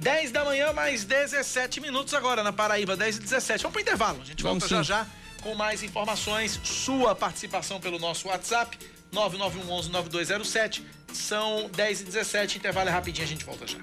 [0.00, 3.62] 10 da manhã, mais 17 minutos agora na Paraíba, 10 e 17.
[3.62, 4.20] Vamos pro intervalo.
[4.20, 4.84] A gente Vamos volta sim.
[4.84, 5.06] já já
[5.42, 6.60] com mais informações.
[6.62, 8.78] Sua participação pelo nosso WhatsApp,
[9.12, 10.84] 9911 9207.
[11.12, 12.58] São 10 e 17.
[12.58, 13.78] Intervalo é rapidinho, a gente volta já.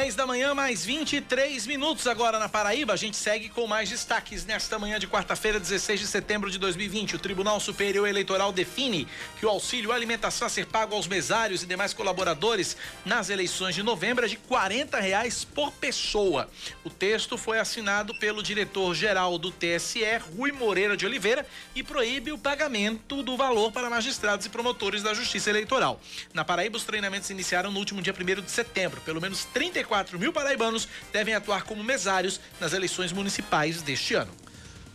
[0.00, 2.94] 10 da manhã, mais 23 minutos agora na Paraíba.
[2.94, 7.16] A gente segue com mais destaques nesta manhã de quarta-feira, 16 de setembro de 2020.
[7.16, 9.06] O Tribunal Superior Eleitoral define
[9.38, 13.82] que o auxílio alimentação a ser pago aos mesários e demais colaboradores nas eleições de
[13.82, 16.48] novembro é de 40 reais por pessoa.
[16.82, 20.00] O texto foi assinado pelo diretor-geral do TSE,
[20.34, 25.12] Rui Moreira de Oliveira, e proíbe o pagamento do valor para magistrados e promotores da
[25.12, 26.00] Justiça Eleitoral.
[26.32, 28.98] Na Paraíba, os treinamentos iniciaram no último dia 1 de setembro.
[29.02, 34.30] Pelo menos 34 4 mil paraibanos devem atuar como mesários nas eleições municipais deste ano.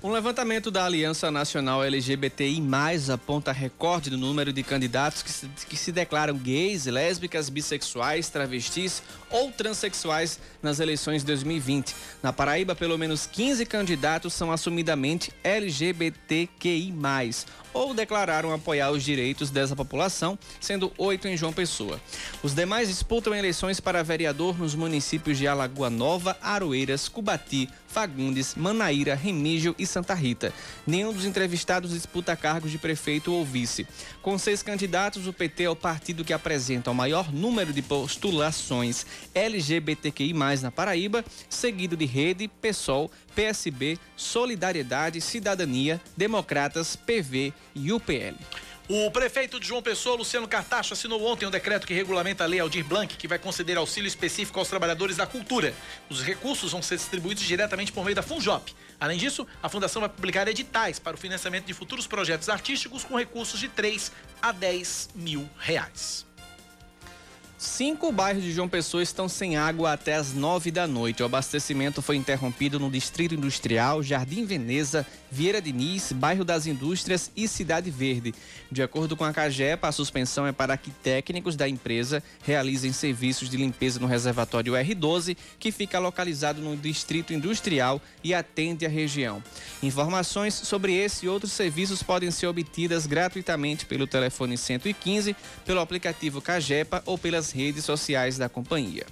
[0.02, 2.64] Um levantamento da Aliança Nacional LGBTI+,
[3.12, 9.04] aponta recorde do número de candidatos que se, que se declaram gays, lésbicas, bissexuais, travestis
[9.30, 11.94] ou transexuais nas eleições de 2020.
[12.24, 16.94] Na Paraíba, pelo menos 15 candidatos são assumidamente LGBTQI+,
[17.76, 22.00] ou declararam apoiar os direitos dessa população, sendo oito em João Pessoa.
[22.42, 29.14] Os demais disputam eleições para vereador nos municípios de Alagoa Nova, Aroeiras, Cubati, Fagundes, Manaíra,
[29.14, 30.54] Remígio e Santa Rita.
[30.88, 33.86] Nenhum dos entrevistados disputa cargos de prefeito ou vice.
[34.22, 39.06] Com seis candidatos, o PT é o partido que apresenta o maior número de postulações
[39.34, 48.36] LGBTQI+, na Paraíba, seguido de Rede, PSOL, PSB, Solidariedade, Cidadania, Democratas, PV e UPL.
[48.88, 52.60] O prefeito de João Pessoa, Luciano Cartacho, assinou ontem um decreto que regulamenta a lei
[52.60, 55.74] Aldir Blanc, que vai conceder auxílio específico aos trabalhadores da cultura.
[56.08, 58.76] Os recursos vão ser distribuídos diretamente por meio da Funjop.
[59.00, 63.18] Além disso, a Fundação vai publicar editais para o financiamento de futuros projetos artísticos com
[63.18, 66.28] recursos de 3 a 10 mil reais.
[67.58, 71.24] Cinco bairros de João Pessoa estão sem água até as nove da noite.
[71.24, 77.46] O abastecimento foi interrompido no Distrito Industrial, Jardim Veneza, Vieira Diniz, Bairro das Indústrias e
[77.46, 78.34] Cidade Verde.
[78.72, 83.50] De acordo com a CAGEPA, a suspensão é para que técnicos da empresa realizem serviços
[83.50, 89.44] de limpeza no reservatório R12, que fica localizado no Distrito Industrial e atende a região.
[89.84, 96.42] Informações sobre esse e outros serviços podem ser obtidas gratuitamente pelo telefone 115, pelo aplicativo
[96.42, 99.06] CAGEPA ou pelas redes sociais da companhia.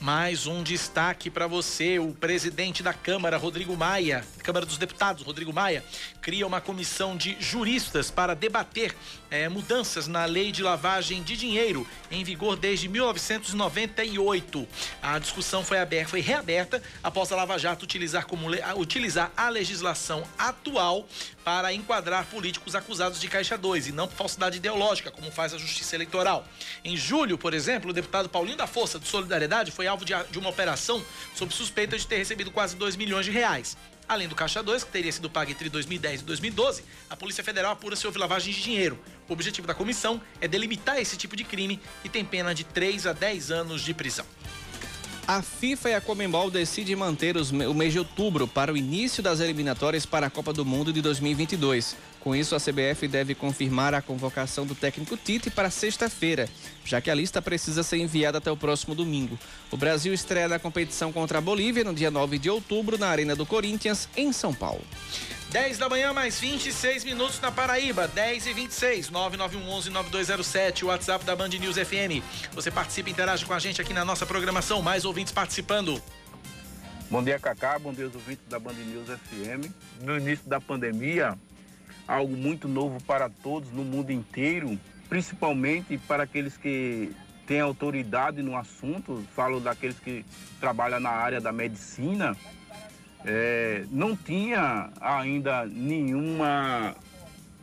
[0.00, 1.98] Mais um destaque para você.
[1.98, 5.84] O presidente da Câmara, Rodrigo Maia, Câmara dos Deputados, Rodrigo Maia,
[6.20, 8.94] cria uma comissão de juristas para debater
[9.30, 14.68] é, mudanças na lei de lavagem de dinheiro, em vigor desde 1998.
[15.02, 20.24] A discussão foi, aberta, foi reaberta após a Lava Jato utilizar, como, utilizar a legislação
[20.38, 21.06] atual
[21.44, 25.58] para enquadrar políticos acusados de Caixa 2 e não por falsidade ideológica, como faz a
[25.58, 26.46] Justiça Eleitoral.
[26.84, 30.38] Em julho, por exemplo, o deputado Paulinho da Força de Solidariedade foi alvo de, de
[30.38, 31.02] uma operação
[31.34, 33.76] sob suspeita de ter recebido quase 2 milhões de reais.
[34.08, 37.72] Além do Caixa 2, que teria sido pago entre 2010 e 2012, a Polícia Federal
[37.72, 38.98] apura se houve lavagem de dinheiro.
[39.28, 43.06] O objetivo da comissão é delimitar esse tipo de crime e tem pena de 3
[43.06, 44.24] a 10 anos de prisão.
[45.28, 49.22] A FIFA e a Comembol decidem manter os, o mês de outubro para o início
[49.22, 51.96] das eliminatórias para a Copa do Mundo de 2022.
[52.18, 56.48] Com isso, a CBF deve confirmar a convocação do técnico Tite para sexta-feira,
[56.82, 59.38] já que a lista precisa ser enviada até o próximo domingo.
[59.70, 63.36] O Brasil estreia na competição contra a Bolívia no dia 9 de outubro na Arena
[63.36, 64.80] do Corinthians, em São Paulo.
[65.50, 68.06] 10 da manhã, mais 26 minutos na Paraíba.
[68.06, 72.22] 10 e 26, 9911-9207, WhatsApp da Band News FM.
[72.52, 74.82] Você participa e interage com a gente aqui na nossa programação.
[74.82, 76.02] Mais ouvintes participando.
[77.10, 77.78] Bom dia, Cacá.
[77.78, 79.72] Bom dia, os ouvintes da Band News FM.
[80.02, 81.34] No início da pandemia,
[82.06, 84.78] algo muito novo para todos no mundo inteiro,
[85.08, 87.10] principalmente para aqueles que
[87.46, 89.24] têm autoridade no assunto.
[89.34, 90.26] Falo daqueles que
[90.60, 92.36] trabalham na área da medicina
[93.28, 96.96] é, não tinha ainda nenhuma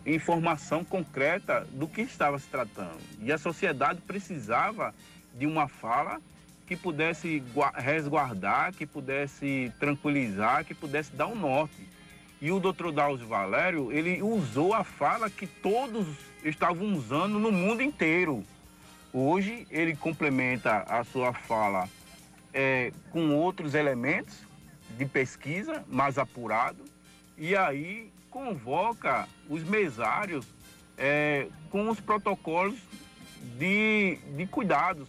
[0.05, 2.99] informação concreta do que estava se tratando.
[3.19, 4.93] E a sociedade precisava
[5.33, 6.21] de uma fala
[6.67, 7.43] que pudesse
[7.75, 11.87] resguardar, que pudesse tranquilizar, que pudesse dar um norte.
[12.39, 16.05] E o doutor Drauzio Valério, ele usou a fala que todos
[16.43, 18.43] estavam usando no mundo inteiro.
[19.11, 21.89] Hoje, ele complementa a sua fala
[22.53, 24.45] é, com outros elementos
[24.97, 26.83] de pesquisa mais apurado
[27.37, 30.45] e aí convoca os mesários
[30.97, 32.75] é, com os protocolos
[33.57, 35.07] de, de cuidados.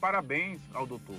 [0.00, 1.16] Parabéns ao doutor.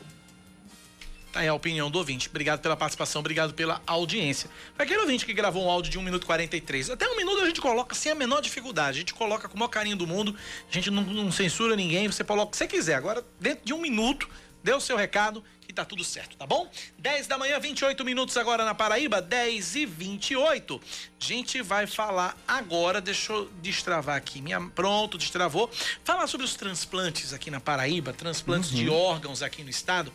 [1.31, 2.27] Tá aí a opinião do ouvinte.
[2.27, 4.49] Obrigado pela participação, obrigado pela audiência.
[4.73, 7.41] Para aquele ouvinte que gravou um áudio de 1 minuto e 43, até um minuto
[7.41, 8.97] a gente coloca sem a menor dificuldade.
[8.97, 10.35] A gente coloca com o maior carinho do mundo,
[10.67, 12.95] a gente não, não censura ninguém, você coloca o que você quiser.
[12.95, 14.27] Agora, dentro de um minuto,
[14.63, 16.67] dê o seu recado e tá tudo certo, tá bom?
[16.97, 20.81] 10 da manhã, 28 minutos agora na Paraíba, 10 e 28.
[21.21, 25.69] A gente vai falar agora, deixa eu destravar aqui, minha, pronto, destravou.
[26.03, 28.77] Falar sobre os transplantes aqui na Paraíba, transplantes uhum.
[28.77, 30.11] de órgãos aqui no estado,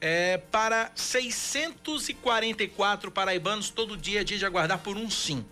[0.00, 5.46] é, para 644 paraibanos todo dia, dia de aguardar por um sim.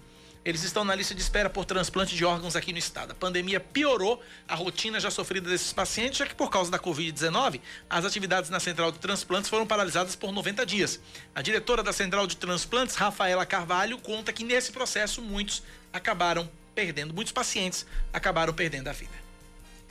[0.47, 3.11] Eles estão na lista de espera por transplante de órgãos aqui no estado.
[3.11, 7.61] A pandemia piorou a rotina já sofrida desses pacientes, já que por causa da Covid-19,
[7.90, 11.01] as atividades na central de transplantes foram paralisadas por 90 dias.
[11.34, 17.12] A diretora da central de transplantes, Rafaela Carvalho, conta que nesse processo muitos acabaram perdendo,
[17.12, 19.26] muitos pacientes acabaram perdendo a vida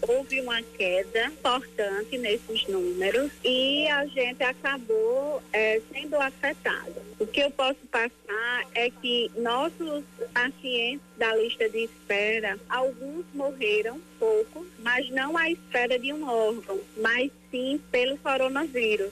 [0.02, 6.96] houve uma queda importante nesses números e a gente acabou é, sendo afetado.
[7.20, 14.00] O que eu posso passar é que nossos pacientes da lista de espera, alguns morreram,
[14.20, 19.12] poucos, mas não à espera de um órgão, mas sim pelo coronavírus.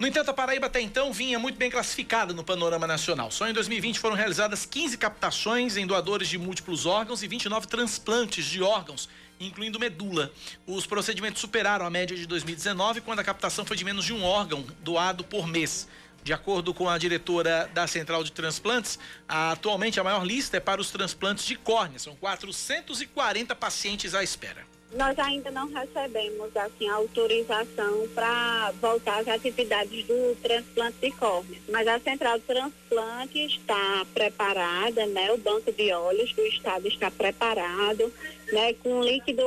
[0.00, 3.30] No entanto, a Paraíba até então vinha muito bem classificada no panorama nacional.
[3.30, 8.46] Só em 2020 foram realizadas 15 captações em doadores de múltiplos órgãos e 29 transplantes
[8.46, 10.32] de órgãos, incluindo medula.
[10.66, 14.24] Os procedimentos superaram a média de 2019, quando a captação foi de menos de um
[14.24, 15.86] órgão doado por mês.
[16.24, 18.98] De acordo com a diretora da Central de Transplantes,
[19.28, 21.98] atualmente a maior lista é para os transplantes de córnea.
[21.98, 30.04] São 440 pacientes à espera nós ainda não recebemos assim autorização para voltar às atividades
[30.04, 31.58] do transplante de córnea.
[31.68, 35.32] Mas a central de transplante está preparada, né?
[35.32, 38.12] O banco de olhos do estado está preparado,
[38.52, 38.74] né?
[38.74, 39.44] Com líquido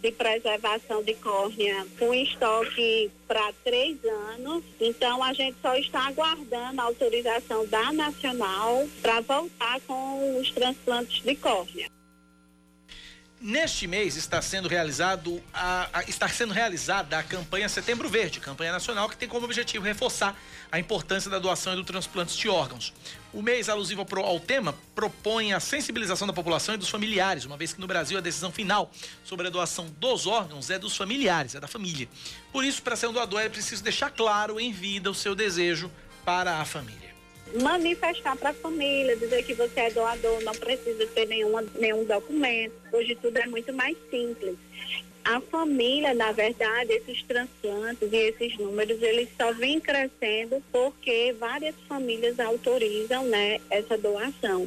[0.00, 4.62] de preservação de córnea com estoque para três anos.
[4.80, 11.22] Então a gente só está aguardando a autorização da nacional para voltar com os transplantes
[11.22, 11.97] de córnea.
[13.40, 18.72] Neste mês está sendo realizado a, a, está sendo realizada a campanha Setembro Verde, campanha
[18.72, 20.36] nacional que tem como objetivo reforçar
[20.72, 22.92] a importância da doação e do transplante de órgãos.
[23.32, 27.56] O mês alusivo ao, ao tema propõe a sensibilização da população e dos familiares, uma
[27.56, 28.90] vez que no Brasil a decisão final
[29.22, 32.08] sobre a doação dos órgãos é dos familiares, é da família.
[32.52, 35.92] Por isso, para ser um doador é preciso deixar claro em vida o seu desejo
[36.24, 37.07] para a família
[37.60, 42.74] manifestar para a família, dizer que você é doador, não precisa ter nenhuma, nenhum documento.
[42.92, 44.56] Hoje tudo é muito mais simples.
[45.24, 51.74] A família, na verdade, esses transplantes e esses números, eles só vêm crescendo porque várias
[51.86, 54.66] famílias autorizam né, essa doação.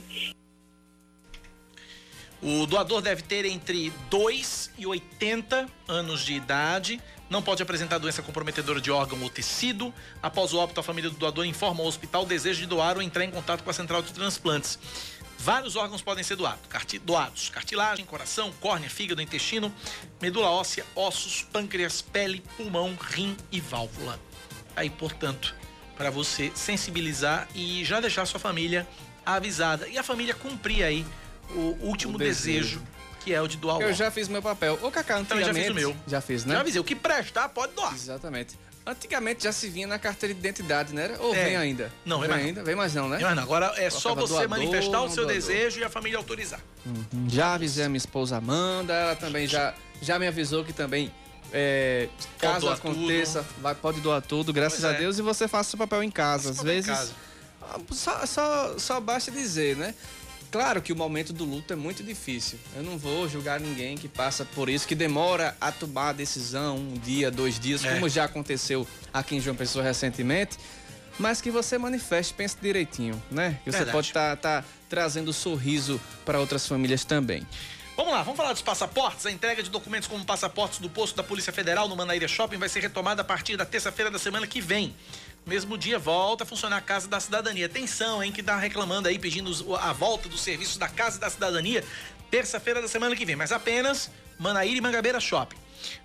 [2.43, 7.01] O doador deve ter entre 2 e 80 anos de idade,
[7.31, 9.93] não pode apresentar doença comprometedora de órgão ou tecido.
[10.21, 13.01] Após o óbito, a família do doador informa ao hospital o desejo de doar ou
[13.01, 14.77] entrar em contato com a central de transplantes.
[15.39, 16.67] Vários órgãos podem ser doados,
[17.05, 19.73] doados: cartilagem, coração, córnea, fígado, intestino,
[20.21, 24.19] medula óssea, ossos, pâncreas, pele, pulmão, rim e válvula.
[24.75, 25.55] Aí, portanto,
[25.95, 28.85] para você sensibilizar e já deixar sua família
[29.25, 31.05] avisada e a família cumprir aí
[31.51, 32.79] o último o desejo.
[32.79, 34.77] desejo que é o de doar o Eu já fiz meu papel.
[34.81, 35.47] Ô, Cacá, antigamente...
[35.47, 35.95] Também já fiz o meu.
[36.07, 36.53] Já fiz, né?
[36.55, 36.81] Já avisei.
[36.81, 37.93] O que prestar, pode doar.
[37.93, 38.57] Exatamente.
[38.83, 41.15] Antigamente já se vinha na carteira de identidade, né?
[41.19, 41.43] Ou É.
[41.45, 41.91] vem ainda?
[42.03, 42.63] Não, vem vem mais ainda.
[42.63, 43.17] Vem mais não, né?
[43.17, 43.43] Vem mais não.
[43.43, 45.33] Agora é só você doador, manifestar o não seu doador.
[45.33, 46.59] desejo e a família autorizar.
[46.85, 47.27] Uhum.
[47.29, 51.11] Já avisei a minha esposa Amanda, ela também já, já me avisou que também,
[51.53, 52.09] é,
[52.39, 54.97] caso aconteça, vai, pode doar tudo, graças a é.
[54.97, 56.49] Deus, e você faça o papel em casa.
[56.49, 57.13] Às vezes, casa.
[57.61, 59.93] ah, Só, só, só basta dizer, né?
[60.51, 62.59] Claro que o momento do luto é muito difícil.
[62.75, 66.75] Eu não vou julgar ninguém que passa por isso, que demora a tomar a decisão
[66.77, 67.93] um dia, dois dias, É.
[67.93, 70.57] como já aconteceu aqui em João Pessoa recentemente.
[71.17, 73.59] Mas que você manifeste, pense direitinho, né?
[73.63, 73.91] Que você Verdade.
[73.95, 77.47] pode estar trazendo sorriso para outras famílias também.
[77.95, 79.25] Vamos lá, vamos falar dos passaportes.
[79.25, 82.67] A entrega de documentos como passaportes do posto da Polícia Federal no Manaíra Shopping vai
[82.67, 84.95] ser retomada a partir da terça-feira da semana que vem.
[85.45, 87.65] Mesmo dia volta a funcionar a Casa da Cidadania.
[87.65, 91.83] Atenção, hein, que tá reclamando aí, pedindo a volta dos serviços da Casa da Cidadania,
[92.29, 95.57] terça-feira da semana que vem, mas apenas Manaíra e Mangabeira Shopping.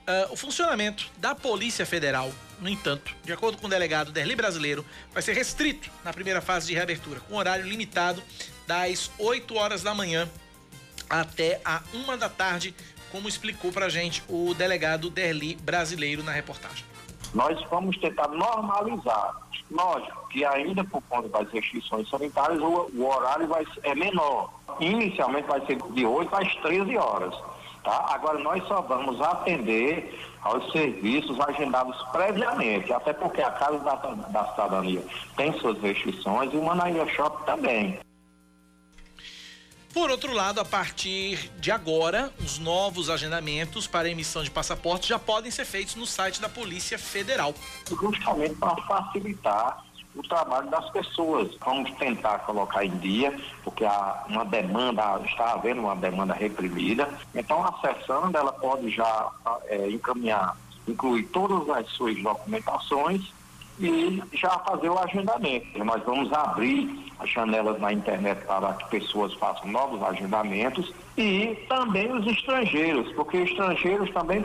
[0.07, 4.84] Ah, o funcionamento da Polícia Federal, no entanto, de acordo com o delegado Derli Brasileiro,
[5.12, 8.22] vai ser restrito na primeira fase de reabertura, com horário limitado
[8.66, 10.28] das 8 horas da manhã
[11.09, 12.74] até a uma da tarde,
[13.12, 16.84] como explicou pra gente o delegado Derli Brasileiro na reportagem.
[17.37, 19.37] Nós vamos tentar normalizar.
[19.70, 24.51] Lógico que ainda por conta das restrições sanitárias o, o horário vai, é menor.
[24.80, 27.34] Inicialmente vai ser de 8 às 13 horas.
[27.84, 28.07] Tá?
[28.09, 34.45] Agora nós só vamos atender aos serviços agendados previamente, até porque a Casa da, da
[34.53, 35.05] Cidadania
[35.37, 37.99] tem suas restrições e o Manaíra Shop também.
[39.97, 45.18] Por outro lado, a partir de agora, os novos agendamentos para emissão de passaportes já
[45.18, 47.55] podem ser feitos no site da Polícia Federal.
[47.88, 49.82] justamente para facilitar
[50.14, 51.49] o trabalho das pessoas.
[51.64, 53.34] Vamos tentar colocar em dia,
[53.64, 57.09] porque há uma demanda, está havendo uma demanda reprimida.
[57.34, 59.30] Então, acessando, ela pode já
[59.64, 63.32] eh, encaminhar, incluir todas as suas documentações
[63.80, 65.82] e já fazer o agendamento.
[65.82, 72.12] Nós vamos abrir as janelas na internet para que pessoas façam novos agendamentos e também
[72.12, 74.45] os estrangeiros, porque estrangeiros também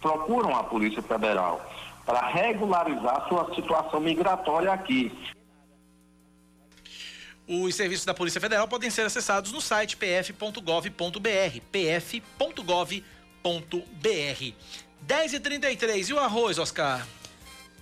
[0.00, 1.60] procuram a Polícia Federal
[2.04, 5.10] para regularizar sua situação migratória aqui.
[7.46, 13.04] Os serviços da Polícia Federal podem ser acessados no site pf.gov.br, pf.gov.br.
[15.06, 17.06] 10h33, e o arroz, Oscar?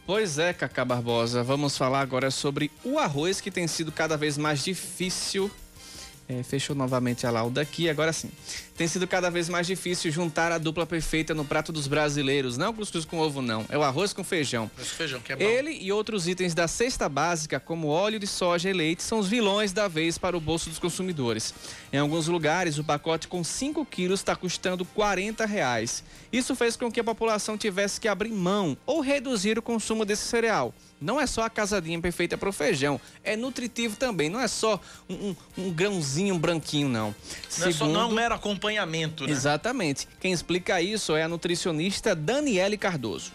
[0.05, 1.44] Pois é, Cacá Barbosa.
[1.44, 5.50] Vamos falar agora sobre o arroz que tem sido cada vez mais difícil.
[6.28, 8.30] É, fechou novamente a lauda aqui, agora sim.
[8.75, 12.57] Tem sido cada vez mais difícil juntar a dupla perfeita no prato dos brasileiros.
[12.57, 13.66] Não cuscuz com ovo, não.
[13.68, 14.70] É o arroz com feijão.
[14.81, 15.45] Esse feijão que é bom.
[15.45, 19.29] Ele e outros itens da cesta básica, como óleo de soja e leite, são os
[19.29, 21.53] vilões da vez para o bolso dos consumidores.
[21.93, 26.03] Em alguns lugares, o pacote com 5 quilos está custando 40 reais.
[26.33, 30.23] Isso fez com que a população tivesse que abrir mão ou reduzir o consumo desse
[30.25, 30.75] cereal.
[30.99, 34.31] Não é só a casadinha perfeita para o feijão, é nutritivo também.
[34.31, 37.12] Não é só um, um- um grãozinho branquinho, não.
[37.59, 38.62] Não, é só, não é Segundo- mero acompanhamento,
[39.27, 39.33] né?
[39.33, 40.09] Exatamente.
[40.20, 43.33] Quem explica isso é a nutricionista Daniele Cardoso.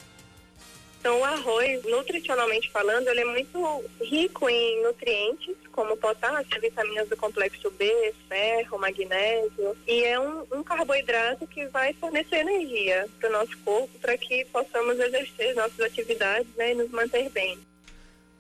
[1.00, 7.16] Então, o arroz, nutricionalmente falando, ele é muito rico em nutrientes, como potássio, vitaminas do
[7.16, 9.78] complexo B, ferro, magnésio.
[9.88, 14.44] E é um, um carboidrato que vai fornecer energia para o nosso corpo, para que
[14.46, 17.58] possamos exercer nossas atividades né, e nos manter bem.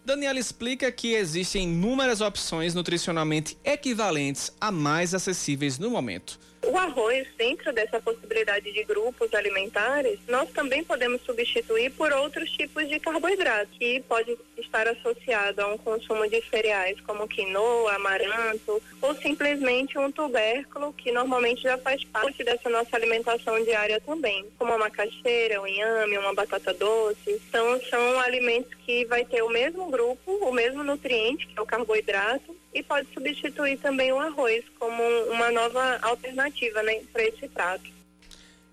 [0.04, 6.39] Daniela explica que existem inúmeras opções nutricionalmente equivalentes a mais acessíveis no momento.
[6.66, 12.88] O arroz, dentro dessa possibilidade de grupos alimentares, nós também podemos substituir por outros tipos
[12.89, 19.16] de carboidrato, que pode estar associado a um consumo de cereais como quinoa, amaranto, ou
[19.16, 24.80] simplesmente um tubérculo que normalmente já faz parte dessa nossa alimentação diária também, como uma
[24.80, 27.41] macaxeira, um inhame, uma batata doce.
[27.47, 31.66] Então, são alimentos que vai ter o mesmo grupo, o mesmo nutriente, que é o
[31.66, 35.01] carboidrato, e pode substituir também o arroz como
[35.32, 37.97] uma nova alternativa né, para esse prato.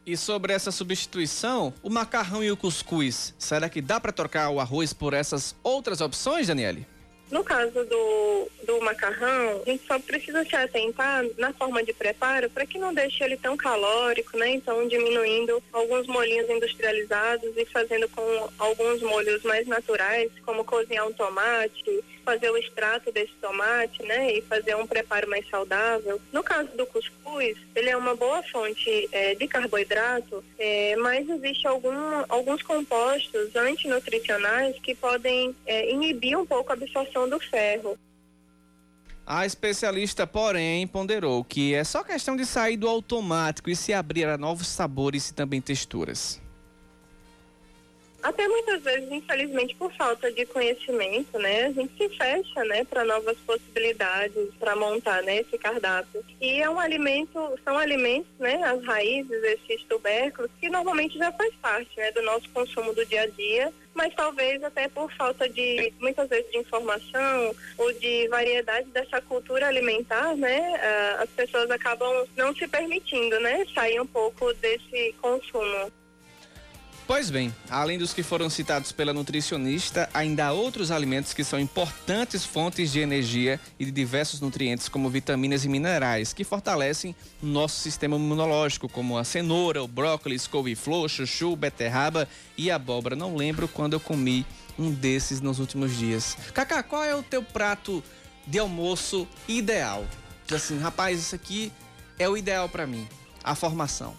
[0.06, 4.60] E sobre essa substituição, o macarrão e o cuscuz, será que dá para trocar o
[4.60, 6.86] arroz por essas outras opções, Daniele?
[7.30, 12.50] No caso do, do macarrão, a gente só precisa se atentar na forma de preparo
[12.50, 14.50] para que não deixe ele tão calórico, né?
[14.50, 18.22] Então, diminuindo alguns molhinhos industrializados e fazendo com
[18.58, 24.32] alguns molhos mais naturais, como cozinhar um tomate, fazer o extrato desse tomate, né?
[24.32, 26.20] E fazer um preparo mais saudável.
[26.32, 31.66] No caso do cuscuz, ele é uma boa fonte eh, de carboidrato, eh, mas existe
[31.66, 37.98] algum, alguns compostos antinutricionais que podem eh, inibir um pouco a absorção do ferro.
[39.26, 44.26] A especialista, porém, ponderou que é só questão de sair do automático e se abrir
[44.26, 46.43] a novos sabores e também texturas.
[48.24, 53.04] Até muitas vezes, infelizmente, por falta de conhecimento, né, a gente se fecha, né, para
[53.04, 56.24] novas possibilidades para montar, né, esse cardápio.
[56.40, 61.54] E é um alimento, são alimentos, né, as raízes, esses tubérculos que normalmente já faz
[61.56, 65.92] parte, né, do nosso consumo do dia a dia mas talvez até por falta de,
[66.00, 70.74] muitas vezes, de informação ou de variedade dessa cultura alimentar, né,
[71.20, 75.92] as pessoas acabam não se permitindo, né, sair um pouco desse consumo.
[77.06, 81.60] Pois bem, além dos que foram citados pela nutricionista, ainda há outros alimentos que são
[81.60, 87.78] importantes fontes de energia e de diversos nutrientes, como vitaminas e minerais, que fortalecem nosso
[87.78, 92.26] sistema imunológico, como a cenoura, o brócolis, couve-flor, chuchu, beterraba
[92.56, 93.14] e abóbora.
[93.14, 94.46] Não lembro quando eu comi
[94.78, 96.38] um desses nos últimos dias.
[96.54, 98.02] Cacá, qual é o teu prato
[98.46, 100.06] de almoço ideal?
[100.50, 101.70] Assim, rapaz, isso aqui
[102.18, 103.06] é o ideal para mim,
[103.42, 104.16] a formação.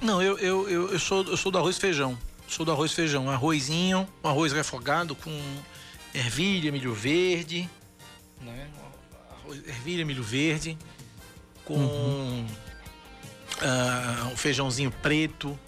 [0.00, 2.18] Não, eu, eu, eu, eu, sou, eu sou do arroz e feijão.
[2.48, 3.28] Sou do arroz e feijão.
[3.30, 5.30] Arrozinho, um arroz refogado com
[6.14, 7.68] ervilha, milho verde.
[8.40, 8.68] Né?
[9.30, 10.78] Arroz, ervilha, milho verde.
[11.64, 12.46] Com uhum.
[13.60, 15.58] uh, um feijãozinho preto.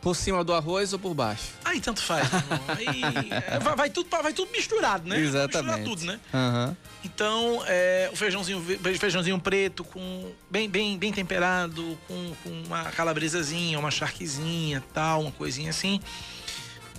[0.00, 1.48] Por cima do arroz ou por baixo?
[1.64, 2.26] Aí tanto faz.
[2.68, 5.20] Aí, é, vai, vai, tudo, vai tudo misturado, né?
[5.20, 5.84] Exatamente.
[5.84, 6.18] tudo, né?
[6.32, 6.76] Uhum.
[7.04, 8.64] Então, é, o feijãozinho,
[8.98, 15.32] feijãozinho preto, com bem, bem, bem temperado, com, com uma calabresazinha, uma charquezinha, tal, uma
[15.32, 16.00] coisinha assim.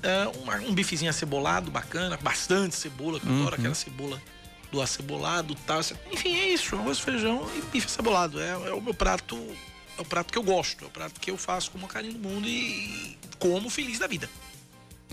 [0.04, 0.28] É,
[0.68, 3.42] um bifezinho acebolado, bacana, bastante cebola, que eu uhum.
[3.42, 4.22] adoro aquela cebola
[4.72, 5.82] do acebolado, tal.
[6.12, 8.40] Enfim, é isso, arroz, feijão e bife acebolado.
[8.40, 9.38] É, é o meu prato
[10.02, 12.14] é o prato que eu gosto, é o prato que eu faço com o carinho
[12.14, 14.30] do mundo e como feliz da vida.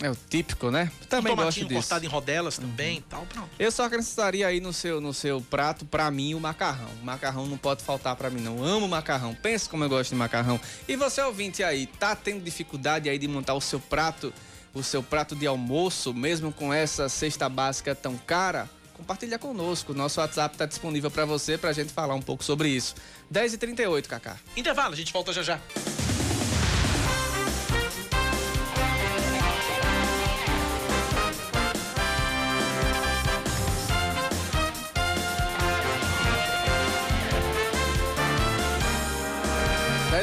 [0.01, 0.93] É o típico, né?
[1.09, 1.75] Também um gosto disso.
[1.75, 2.99] cortado em rodelas também uhum.
[2.99, 3.49] e tal, pronto.
[3.59, 6.89] Eu só acrescentaria aí no seu, no seu prato, pra mim, o macarrão.
[7.03, 8.59] O macarrão não pode faltar pra mim, não.
[8.59, 9.35] Eu amo macarrão.
[9.35, 10.61] Pensa como eu gosto de macarrão.
[10.87, 14.33] E você, ouvinte aí, tá tendo dificuldade aí de montar o seu prato,
[14.73, 18.71] o seu prato de almoço, mesmo com essa cesta básica tão cara?
[18.99, 19.95] Compartilha conosco.
[19.95, 22.95] Nosso WhatsApp está disponível para você, para a gente falar um pouco sobre isso.
[23.33, 24.37] 10h38, Kaká.
[24.57, 25.61] Intervalo, a gente volta já já.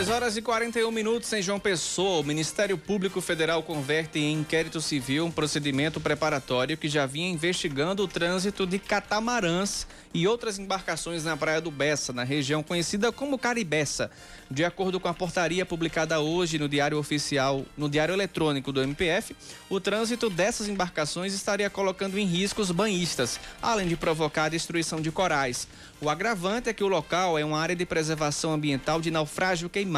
[0.06, 2.20] 10 horas e 41 minutos em João Pessoa.
[2.20, 8.04] O Ministério Público Federal converte em inquérito civil um procedimento preparatório que já vinha investigando
[8.04, 13.40] o trânsito de catamarãs e outras embarcações na Praia do Bessa, na região conhecida como
[13.40, 14.12] Caribeça.
[14.50, 19.36] De acordo com a portaria publicada hoje no Diário Oficial, no Diário Eletrônico do MPF,
[19.70, 25.02] o trânsito dessas embarcações estaria colocando em risco os banhistas, além de provocar a destruição
[25.02, 25.68] de corais.
[26.00, 29.95] O agravante é que o local é uma área de preservação ambiental de naufrágio queimado,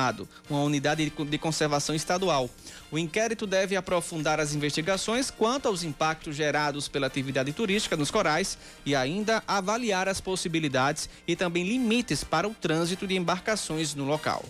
[0.50, 2.50] uma unidade de conservação estadual.
[2.92, 8.58] O inquérito deve aprofundar as investigações quanto aos impactos gerados pela atividade turística nos corais
[8.86, 14.46] e ainda avaliar as possibilidades e também limites para o trânsito de embarcações no local.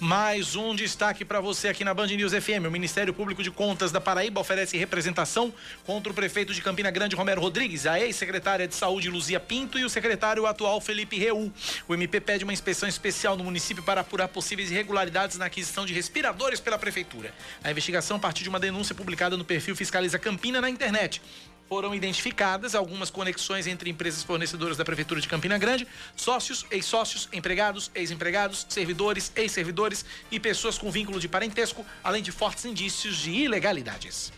[0.00, 2.66] Mais um destaque para você aqui na Band News FM.
[2.66, 7.14] O Ministério Público de Contas da Paraíba oferece representação contra o prefeito de Campina Grande,
[7.14, 11.50] Romero Rodrigues, a ex-secretária de Saúde, Luzia Pinto, e o secretário atual, Felipe Reu.
[11.86, 15.94] O MP pede uma inspeção especial no município para apurar possíveis irregularidades na aquisição de
[15.94, 17.32] respiradores pela prefeitura.
[17.62, 21.22] A investigação partiu de uma denúncia publicada no perfil Fiscaliza Campina na internet
[21.68, 27.90] foram identificadas algumas conexões entre empresas fornecedoras da Prefeitura de Campina Grande, sócios, ex-sócios, empregados,
[27.94, 34.32] ex-empregados, servidores, ex-servidores e pessoas com vínculo de parentesco, além de fortes indícios de ilegalidades.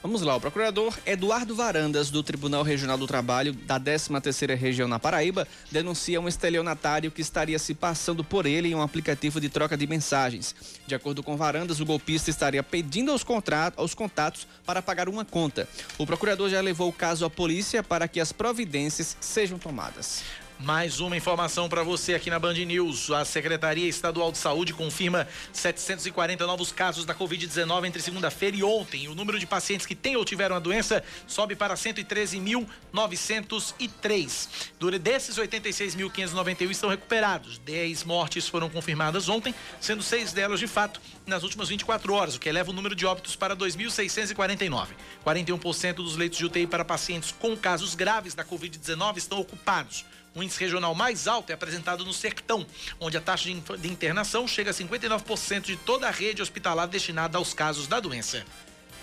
[0.00, 5.00] Vamos lá, o procurador Eduardo Varandas, do Tribunal Regional do Trabalho da 13ª Região na
[5.00, 9.76] Paraíba, denuncia um estelionatário que estaria se passando por ele em um aplicativo de troca
[9.76, 10.54] de mensagens.
[10.86, 13.26] De acordo com Varandas, o golpista estaria pedindo aos,
[13.76, 15.68] aos contatos para pagar uma conta.
[15.98, 20.22] O procurador já levou o caso à polícia para que as providências sejam tomadas.
[20.60, 23.12] Mais uma informação para você aqui na Band News.
[23.12, 29.06] A Secretaria Estadual de Saúde confirma 740 novos casos da Covid-19 entre segunda-feira e ontem.
[29.06, 34.48] O número de pacientes que têm ou tiveram a doença sobe para 113.903.
[35.00, 37.58] Desses 86.591 estão recuperados.
[37.58, 42.40] 10 mortes foram confirmadas ontem, sendo seis delas de fato nas últimas 24 horas, o
[42.40, 44.88] que eleva o número de óbitos para 2.649.
[45.24, 50.04] 41% dos leitos de UTI para pacientes com casos graves da Covid-19 estão ocupados.
[50.38, 52.64] O índice regional mais alto é apresentado no Sertão,
[53.00, 57.52] onde a taxa de internação chega a 59% de toda a rede hospitalar destinada aos
[57.52, 58.44] casos da doença.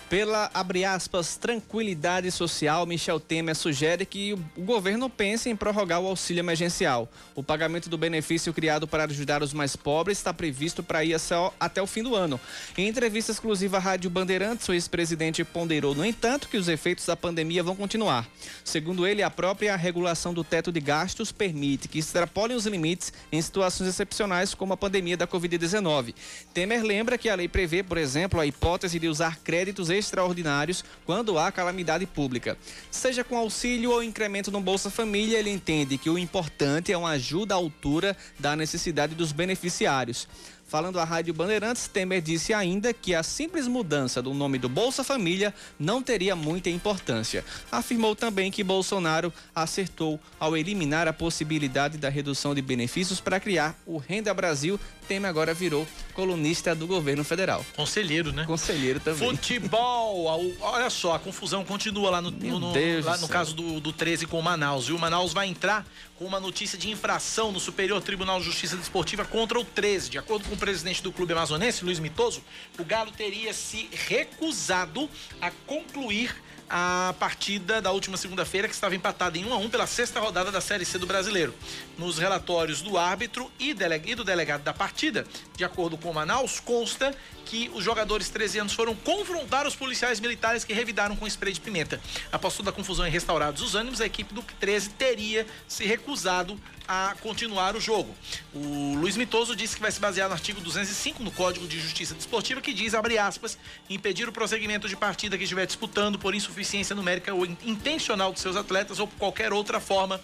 [0.08, 6.06] Pela, abre aspas, tranquilidade social, Michel Temer sugere que o governo pense em prorrogar o
[6.06, 7.08] auxílio emergencial.
[7.34, 11.16] O pagamento do benefício criado para ajudar os mais pobres está previsto para ir
[11.58, 12.38] até o fim do ano.
[12.78, 17.16] Em entrevista exclusiva à Rádio Bandeirantes, o ex-presidente ponderou, no entanto, que os efeitos da
[17.16, 18.28] pandemia vão continuar.
[18.64, 23.42] Segundo ele, a própria regulação do teto de gastos permite que extrapolem os limites em
[23.42, 26.14] situações excepcionais como a pandemia da Covid-19.
[26.54, 31.38] Temer lembra que a lei prevê, por exemplo, a hipótese de usar créditos extraordinários quando
[31.38, 32.56] há calamidade pública.
[32.90, 37.10] Seja com auxílio ou incremento no Bolsa Família, ele entende que o importante é uma
[37.10, 40.28] ajuda à altura da necessidade dos beneficiários.
[40.66, 45.04] Falando à Rádio Bandeirantes, Temer disse ainda que a simples mudança do nome do Bolsa
[45.04, 47.44] Família não teria muita importância.
[47.70, 53.78] Afirmou também que Bolsonaro acertou ao eliminar a possibilidade da redução de benefícios para criar
[53.86, 54.78] o Renda Brasil.
[55.06, 57.64] Temer agora virou colunista do governo federal.
[57.76, 58.44] Conselheiro, né?
[58.44, 59.28] Conselheiro também.
[59.28, 60.24] Futebol!
[60.60, 64.26] Olha só, a confusão continua lá no, no, no lá no caso do, do 13
[64.26, 64.88] com o Manaus.
[64.88, 65.86] E o Manaus vai entrar
[66.18, 70.10] com uma notícia de infração no Superior Tribunal de Justiça Desportiva contra o 13.
[70.10, 72.42] De acordo com o presidente do clube amazonense, Luiz Mitoso,
[72.78, 75.08] o Galo teria se recusado
[75.40, 76.34] a concluir
[76.68, 80.50] a partida da última segunda-feira, que estava empatada em 1 a 1 pela sexta rodada
[80.50, 81.54] da Série C do Brasileiro.
[81.96, 85.24] Nos relatórios do árbitro e, do delegado da partida,
[85.56, 90.18] de acordo com o Manaus, consta que os jogadores 13 anos foram confrontar os policiais
[90.18, 92.00] militares que revidaram com spray de pimenta.
[92.32, 96.60] Após toda a confusão e restaurados os ânimos, a equipe do 13 teria se recusado
[96.88, 98.14] a continuar o jogo.
[98.54, 102.14] O Luiz Mitoso disse que vai se basear no artigo 205 no Código de Justiça
[102.14, 103.58] Desportiva, que diz, abre aspas,
[103.88, 108.56] impedir o prosseguimento de partida que estiver disputando por insuficiência numérica ou intencional de seus
[108.56, 110.20] atletas ou por qualquer outra forma.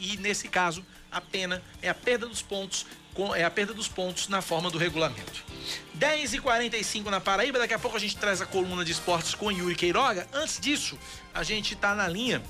[0.00, 2.86] E, nesse caso, a pena é a perda dos pontos
[3.34, 5.44] é a perda dos pontos na forma do regulamento.
[5.94, 9.34] 10 e 45 na Paraíba, daqui a pouco a gente traz a coluna de esportes
[9.34, 10.28] com Yuri Queiroga.
[10.32, 10.96] Antes disso,
[11.34, 12.40] a gente está na linha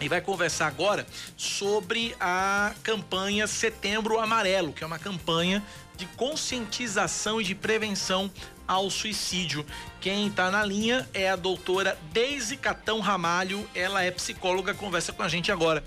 [0.00, 5.62] e vai conversar agora sobre a campanha Setembro Amarelo, que é uma campanha
[5.96, 8.30] de conscientização e de prevenção
[8.66, 9.64] ao suicídio.
[10.00, 15.22] Quem está na linha é a doutora Deise Catão Ramalho, ela é psicóloga, conversa com
[15.22, 15.84] a gente agora.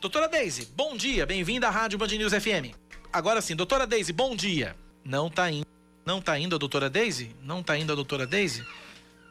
[0.00, 2.74] Doutora Deise, bom dia, bem-vinda à Rádio Band News FM.
[3.12, 4.76] Agora sim, doutora Deise, bom dia.
[5.04, 5.66] Não tá indo.
[6.06, 7.34] Não tá indo a doutora Deise?
[7.42, 8.64] Não tá indo a doutora Deise?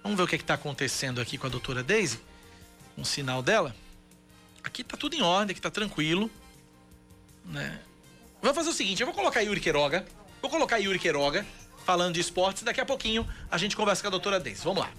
[0.04, 2.20] Vamos ver o que é está acontecendo aqui com a doutora Deise.
[2.98, 3.76] Um sinal dela.
[4.64, 6.30] Aqui tá tudo em ordem, aqui tá tranquilo.
[7.46, 7.80] Né?
[8.42, 10.06] Vamos fazer o seguinte, eu vou colocar Yuri Queiroga.
[10.42, 11.46] Vou colocar Yuri Queiroga
[11.86, 12.64] falando de esportes.
[12.64, 14.64] Daqui a pouquinho a gente conversa com a doutora Deise.
[14.64, 14.92] Vamos lá.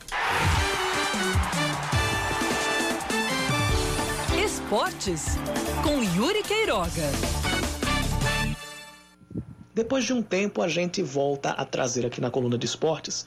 [4.44, 5.36] Esportes
[5.82, 7.10] com Yuri Queiroga.
[9.72, 13.24] Depois de um tempo, a gente volta a trazer aqui na coluna de esportes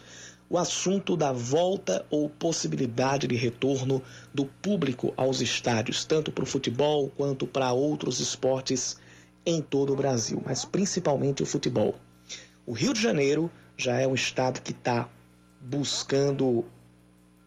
[0.53, 6.45] o assunto da volta ou possibilidade de retorno do público aos estádios, tanto para o
[6.45, 8.97] futebol quanto para outros esportes
[9.43, 11.95] em todo o Brasil, mas principalmente o futebol.
[12.67, 15.09] O Rio de Janeiro já é um estado que está
[15.59, 16.63] buscando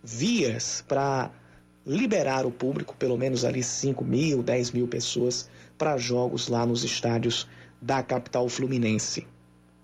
[0.02, 1.30] vias para
[1.86, 5.48] liberar o público, pelo menos ali 5 mil, 10 mil pessoas,
[5.78, 7.46] para jogos lá nos estádios
[7.80, 9.24] da capital fluminense.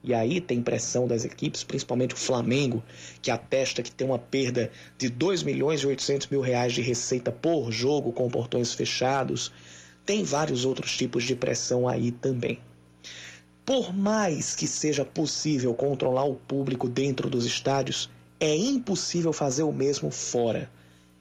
[0.04, 2.82] E aí tem pressão das equipes, principalmente o Flamengo,
[3.20, 7.30] que atesta que tem uma perda de 2 milhões e 800 mil reais de receita
[7.30, 9.52] por jogo com portões fechados.
[10.04, 12.58] Tem vários outros tipos de pressão aí também.
[13.64, 19.72] Por mais que seja possível controlar o público dentro dos estádios, é impossível fazer o
[19.72, 20.68] mesmo fora.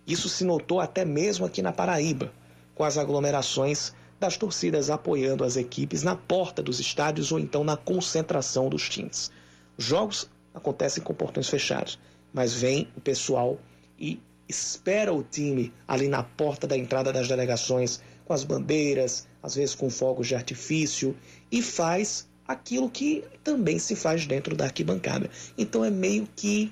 [0.08, 2.34] Isso se notou até mesmo aqui na Paraíba,
[2.74, 7.76] com as aglomerações das torcidas apoiando as equipes na porta dos estádios ou então na
[7.76, 9.32] concentração dos times.
[9.76, 11.98] Os jogos acontecem com portões fechados,
[12.32, 13.58] mas vem o pessoal
[13.98, 19.56] e espera o time ali na porta da entrada das delegações com as bandeiras, às
[19.56, 21.18] vezes com fogos de artifício
[21.52, 25.32] e faz aquilo que também se faz dentro da arquibancada.
[25.58, 26.72] Então é meio que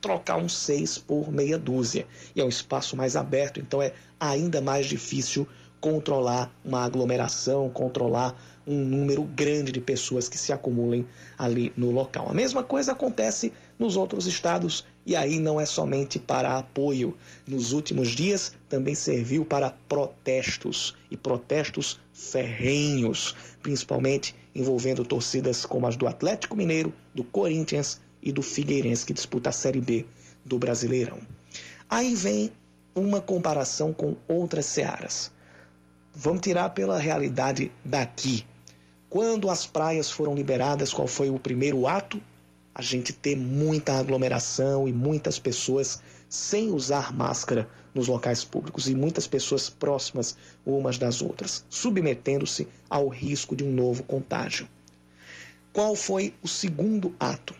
[0.00, 2.06] trocar um seis por meia dúzia.
[2.34, 5.46] E é um espaço mais aberto, então é ainda mais difícil
[5.82, 11.04] controlar uma aglomeração, controlar um número grande de pessoas que se acumulem
[11.36, 12.28] ali no local.
[12.30, 17.16] A mesma coisa acontece nos outros estados e aí não é somente para apoio.
[17.44, 25.96] Nos últimos dias também serviu para protestos e protestos ferrenhos, principalmente envolvendo torcidas como as
[25.96, 30.06] do Atlético Mineiro, do Corinthians e do Figueirense que disputa a Série B
[30.44, 31.18] do Brasileirão.
[31.90, 32.52] Aí vem
[32.94, 35.32] uma comparação com outras searas.
[36.14, 38.44] Vamos tirar pela realidade daqui.
[39.08, 42.20] Quando as praias foram liberadas, qual foi o primeiro ato?
[42.74, 48.94] a gente ter muita aglomeração e muitas pessoas sem usar máscara nos locais públicos e
[48.94, 54.66] muitas pessoas próximas umas das outras, submetendo-se ao risco de um novo contágio.
[55.72, 57.54] Qual foi o segundo ato?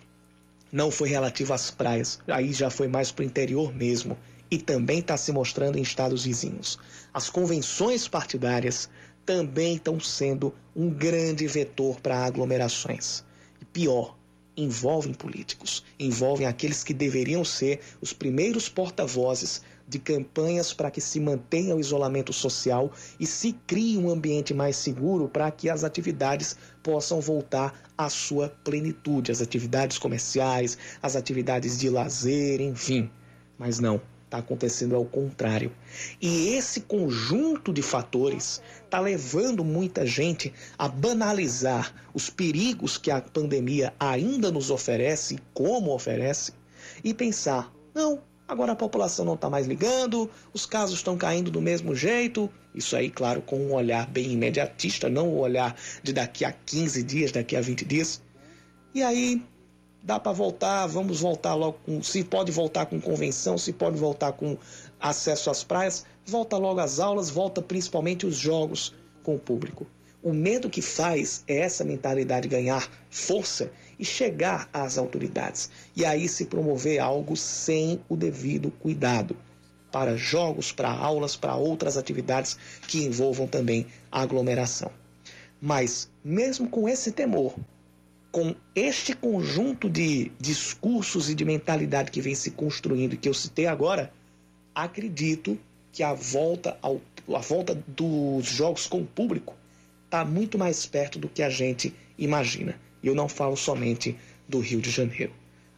[0.70, 4.16] Não foi relativo às praias, aí já foi mais para o interior mesmo
[4.50, 6.78] e também está se mostrando em estados vizinhos.
[7.14, 8.88] As convenções partidárias
[9.26, 13.22] também estão sendo um grande vetor para aglomerações.
[13.60, 14.16] E pior,
[14.56, 21.20] envolvem políticos, envolvem aqueles que deveriam ser os primeiros porta-vozes de campanhas para que se
[21.20, 22.90] mantenha o isolamento social
[23.20, 28.48] e se crie um ambiente mais seguro para que as atividades possam voltar à sua
[28.64, 33.10] plenitude, as atividades comerciais, as atividades de lazer, enfim.
[33.58, 34.00] Mas não,
[34.32, 35.70] está acontecendo ao contrário.
[36.20, 43.20] E esse conjunto de fatores está levando muita gente a banalizar os perigos que a
[43.20, 46.52] pandemia ainda nos oferece, como oferece,
[47.04, 51.60] e pensar: não, agora a população não está mais ligando, os casos estão caindo do
[51.60, 52.50] mesmo jeito.
[52.74, 57.02] Isso aí, claro, com um olhar bem imediatista, não o olhar de daqui a 15
[57.02, 58.22] dias, daqui a 20 dias.
[58.94, 59.42] E aí
[60.02, 62.02] dá para voltar, vamos voltar logo com.
[62.02, 64.56] Se pode voltar com convenção, se pode voltar com
[65.00, 69.86] acesso às praias, volta logo às aulas, volta principalmente os jogos com o público.
[70.22, 75.68] O medo que faz é essa mentalidade ganhar força e chegar às autoridades.
[75.96, 79.36] E aí se promover algo sem o devido cuidado.
[79.90, 82.56] Para jogos, para aulas, para outras atividades
[82.86, 84.90] que envolvam também aglomeração.
[85.60, 87.54] Mas, mesmo com esse temor,
[88.32, 93.66] com este conjunto de discursos e de mentalidade que vem se construindo que eu citei
[93.66, 94.10] agora,
[94.74, 95.58] acredito
[95.92, 96.98] que a volta, ao,
[97.28, 99.54] a volta dos jogos com o público
[100.06, 102.74] está muito mais perto do que a gente imagina.
[103.02, 104.16] E eu não falo somente
[104.48, 105.32] do Rio de Janeiro.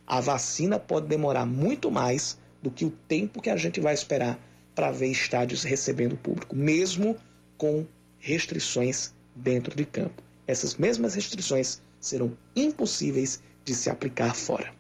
[0.07, 4.39] A vacina pode demorar muito mais do que o tempo que a gente vai esperar
[4.77, 7.17] para ver estádios recebendo público, mesmo
[7.59, 7.85] com
[8.19, 10.23] restrições dentro de campo.
[10.47, 14.73] Essas mesmas restrições serão impossíveis de se aplicar fora.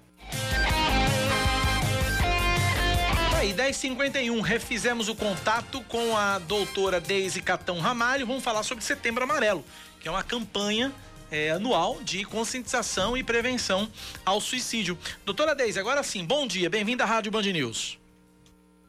[3.36, 8.26] Aí, 10h51, refizemos o contato com a doutora Deise Catão Ramalho.
[8.26, 9.64] Vamos falar sobre Setembro Amarelo,
[10.01, 10.92] que é uma campanha
[11.30, 13.88] é, anual de conscientização e prevenção
[14.24, 14.98] ao suicídio.
[15.24, 17.98] Doutora Deise, agora sim, bom dia, bem-vinda à Rádio Band News.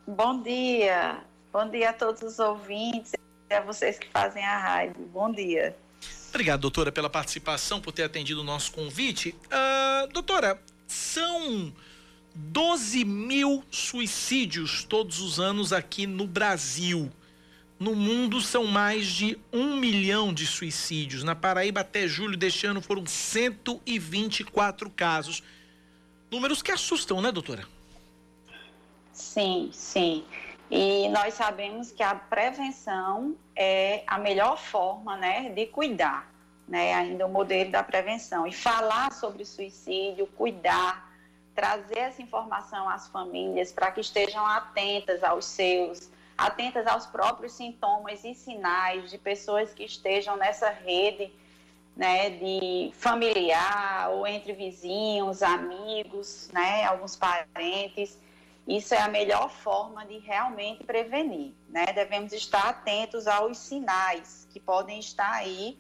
[0.08, 3.14] Bom dia, bom dia a todos os ouvintes
[3.50, 5.06] e a vocês que fazem a rádio.
[5.12, 5.76] Bom dia.
[6.36, 9.34] Obrigado, doutora, pela participação, por ter atendido o nosso convite.
[9.46, 11.74] Uh, doutora, são
[12.36, 17.10] 12 mil suicídios todos os anos aqui no Brasil.
[17.80, 21.24] No mundo são mais de um milhão de suicídios.
[21.24, 25.42] Na Paraíba, até julho deste ano, foram 124 casos.
[26.30, 27.66] Números que assustam, né, doutora?
[29.14, 30.26] Sim, sim.
[30.70, 36.28] E nós sabemos que a prevenção é a melhor forma né, de cuidar,
[36.68, 38.48] né, ainda o modelo da prevenção.
[38.48, 41.12] E falar sobre suicídio, cuidar,
[41.54, 48.24] trazer essa informação às famílias para que estejam atentas aos seus, atentas aos próprios sintomas
[48.24, 51.32] e sinais de pessoas que estejam nessa rede
[51.96, 58.18] né, de familiar ou entre vizinhos, amigos, né, alguns parentes
[58.68, 61.86] isso é a melhor forma de realmente prevenir, né?
[61.94, 65.78] Devemos estar atentos aos sinais que podem estar aí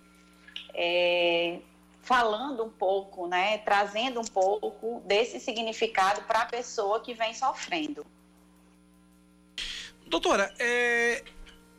[0.71, 1.59] é,
[2.01, 3.57] falando um pouco, né?
[3.59, 8.05] Trazendo um pouco desse significado para a pessoa que vem sofrendo.
[10.05, 11.23] Doutora, é,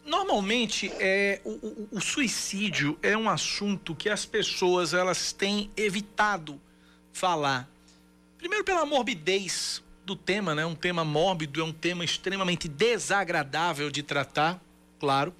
[0.04, 6.60] normalmente é, o, o, suicídio é um assunto que as pessoas elas têm evitado
[7.12, 7.68] falar.
[8.36, 10.64] Primeiro pela morbidez do tema, né?
[10.64, 14.60] Um tema mórbido, é um tema extremamente desagradável de tratar,
[15.00, 15.34] claro.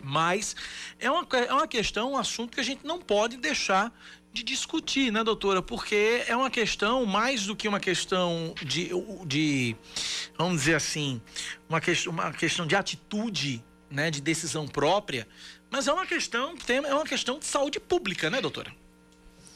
[0.00, 0.54] Mas
[1.00, 3.92] é uma, é uma questão, um assunto que a gente não pode deixar
[4.32, 5.62] de discutir, né, doutora?
[5.62, 8.90] Porque é uma questão, mais do que uma questão de,
[9.26, 9.74] de
[10.36, 11.20] vamos dizer assim,
[11.68, 15.26] uma, questão, uma questão de atitude, né, de decisão própria,
[15.70, 18.70] mas é uma questão, é uma questão de saúde pública, né, doutora?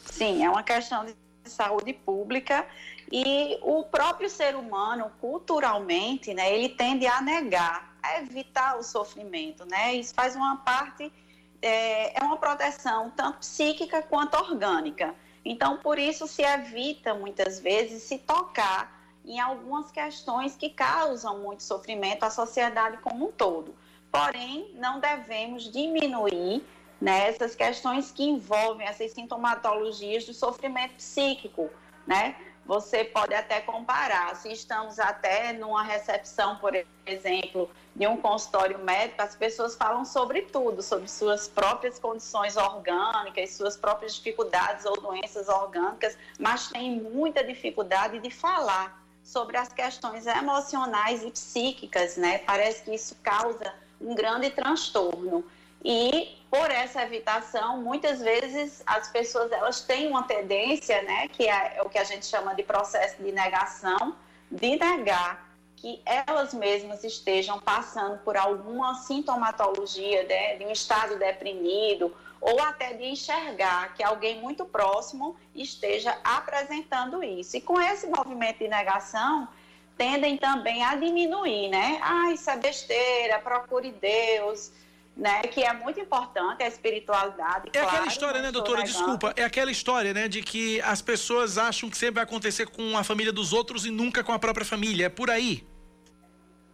[0.06, 1.14] Sim, é uma questão de
[1.44, 2.66] saúde pública
[3.12, 9.66] e o próprio ser humano, culturalmente, né, ele tende a negar, a evitar o sofrimento,
[9.66, 9.94] né?
[9.94, 11.12] Isso faz uma parte,
[11.60, 15.14] é, é uma proteção tanto psíquica quanto orgânica.
[15.44, 21.62] Então, por isso se evita muitas vezes se tocar em algumas questões que causam muito
[21.62, 23.74] sofrimento à sociedade como um todo.
[24.10, 26.64] Porém, não devemos diminuir
[26.98, 31.68] né, essas questões que envolvem essas sintomatologias do sofrimento psíquico,
[32.06, 32.36] né?
[32.64, 34.36] Você pode até comparar.
[34.36, 36.72] Se estamos até numa recepção, por
[37.04, 43.54] exemplo, de um consultório médico, as pessoas falam sobre tudo, sobre suas próprias condições orgânicas,
[43.54, 50.26] suas próprias dificuldades ou doenças orgânicas, mas tem muita dificuldade de falar sobre as questões
[50.26, 52.38] emocionais e psíquicas, né?
[52.38, 55.44] Parece que isso causa um grande transtorno.
[55.84, 61.78] E por essa evitação, muitas vezes as pessoas elas têm uma tendência, né, que é,
[61.78, 64.14] é o que a gente chama de processo de negação,
[64.50, 72.14] de negar que elas mesmas estejam passando por alguma sintomatologia né, de um estado deprimido
[72.38, 77.56] ou até de enxergar que alguém muito próximo esteja apresentando isso.
[77.56, 79.48] E com esse movimento de negação,
[79.96, 81.98] tendem também a diminuir, né?
[82.02, 84.70] Ah, isso é besteira, procure Deus,
[85.16, 85.42] né?
[85.42, 87.68] Que é muito importante a espiritualidade.
[87.68, 88.82] É claro, aquela história, né, doutora?
[88.82, 92.96] Desculpa, é aquela história, né, de que as pessoas acham que sempre vai acontecer com
[92.96, 95.06] a família dos outros e nunca com a própria família.
[95.06, 95.66] É por aí.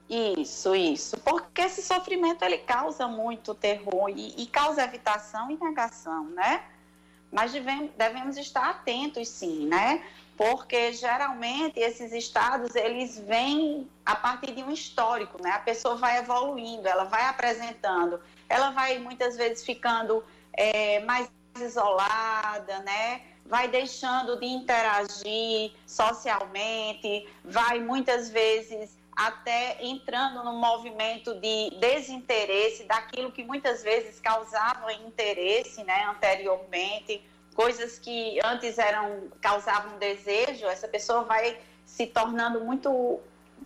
[0.09, 1.19] Isso, isso.
[1.19, 6.65] Porque esse sofrimento ele causa muito terror e, e causa evitação e negação, né?
[7.31, 10.02] Mas devemos, devemos estar atentos, sim, né?
[10.39, 15.51] Porque geralmente esses estados eles vêm a partir de um histórico, né?
[15.51, 21.28] A pessoa vai evoluindo, ela vai apresentando, ela vai muitas vezes ficando é, mais
[21.60, 23.23] isolada, né?
[23.44, 33.32] Vai deixando de interagir socialmente, vai muitas vezes até entrando no movimento de desinteresse daquilo
[33.32, 37.20] que muitas vezes causava interesse, né, anteriormente,
[37.59, 43.18] coisas que antes eram causavam desejo, essa pessoa vai se tornando muito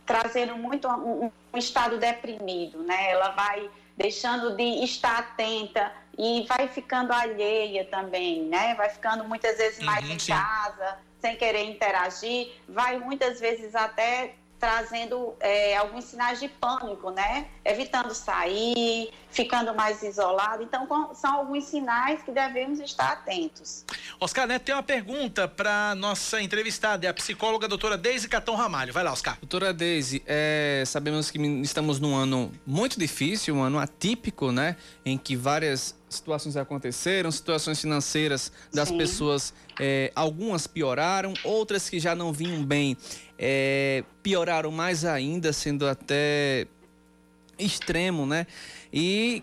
[0.06, 3.10] trazendo muito um, um estado deprimido, né?
[3.10, 8.74] Ela vai deixando de estar atenta e vai ficando alheia também, né?
[8.77, 10.32] Vai ficando muitas vezes mais uhum, em sim.
[10.32, 17.47] casa, sem querer interagir, vai muitas vezes até trazendo é, alguns sinais de pânico, né?
[17.64, 20.62] Evitando sair, ficando mais isolado.
[20.62, 20.86] Então,
[21.16, 23.84] são alguns sinais que devemos estar atentos.
[24.20, 28.93] Oscar Neto tem uma pergunta para nossa entrevistada, é a psicóloga doutora Deise Catão Ramalho.
[28.93, 29.36] Vai lá, Oscar.
[29.40, 34.76] Doutora Deise, é, sabemos que estamos num ano muito difícil, um ano atípico, né?
[35.05, 38.98] Em que várias situações aconteceram, situações financeiras das Sim.
[38.98, 42.97] pessoas, é, algumas pioraram, outras que já não vinham bem
[43.39, 46.66] é, pioraram mais ainda, sendo até
[47.59, 48.47] extremo, né?
[48.93, 49.43] E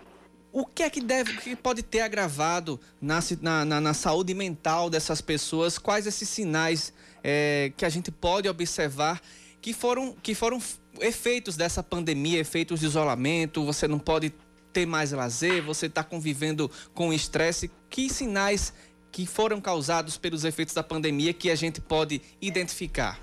[0.51, 3.19] o que é que deve, que pode ter agravado na,
[3.65, 5.77] na, na saúde mental dessas pessoas?
[5.77, 6.93] Quais esses sinais
[7.23, 9.21] é, que a gente pode observar
[9.61, 10.61] que foram, que foram
[11.01, 13.65] efeitos dessa pandemia, efeitos de isolamento?
[13.65, 14.33] Você não pode
[14.71, 17.71] ter mais lazer, você está convivendo com estresse.
[17.89, 18.73] Que sinais
[19.11, 23.19] que foram causados pelos efeitos da pandemia que a gente pode identificar?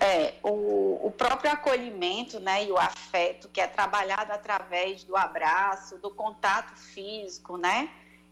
[0.00, 5.98] É, o, o próprio acolhimento né, e o afeto, que é trabalhado através do abraço,
[5.98, 7.88] do contato físico, né?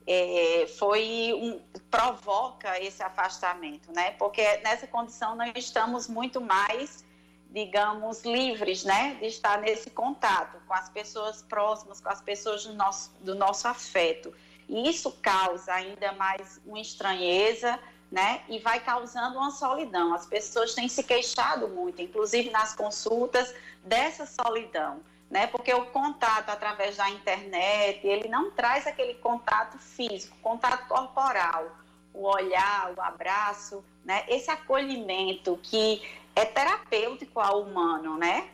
[0.07, 1.61] É, foi um,
[1.91, 4.13] provoca esse afastamento, né?
[4.13, 7.05] Porque nessa condição nós estamos muito mais,
[7.51, 9.17] digamos, livres, né?
[9.21, 13.67] De estar nesse contato com as pessoas próximas, com as pessoas do nosso, do nosso
[13.67, 14.33] afeto.
[14.69, 17.79] E isso causa ainda mais uma estranheza,
[18.11, 18.43] né?
[18.49, 20.15] E vai causando uma solidão.
[20.15, 23.53] As pessoas têm se queixado muito, inclusive nas consultas,
[23.83, 25.49] dessa solidão, né?
[25.49, 31.67] Porque o contato através da internet, ele não traz aquele contato físico, contato corporal,
[32.13, 34.25] o olhar, o abraço, né?
[34.29, 36.03] Esse acolhimento que
[36.35, 38.49] é terapêutico ao humano, né?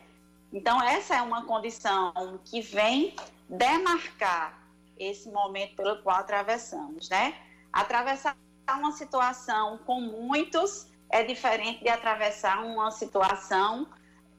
[0.51, 3.15] Então essa é uma condição que vem
[3.49, 4.61] demarcar
[4.97, 7.35] esse momento pelo qual atravessamos, né?
[7.71, 8.35] Atravessar
[8.69, 13.87] uma situação com muitos é diferente de atravessar uma situação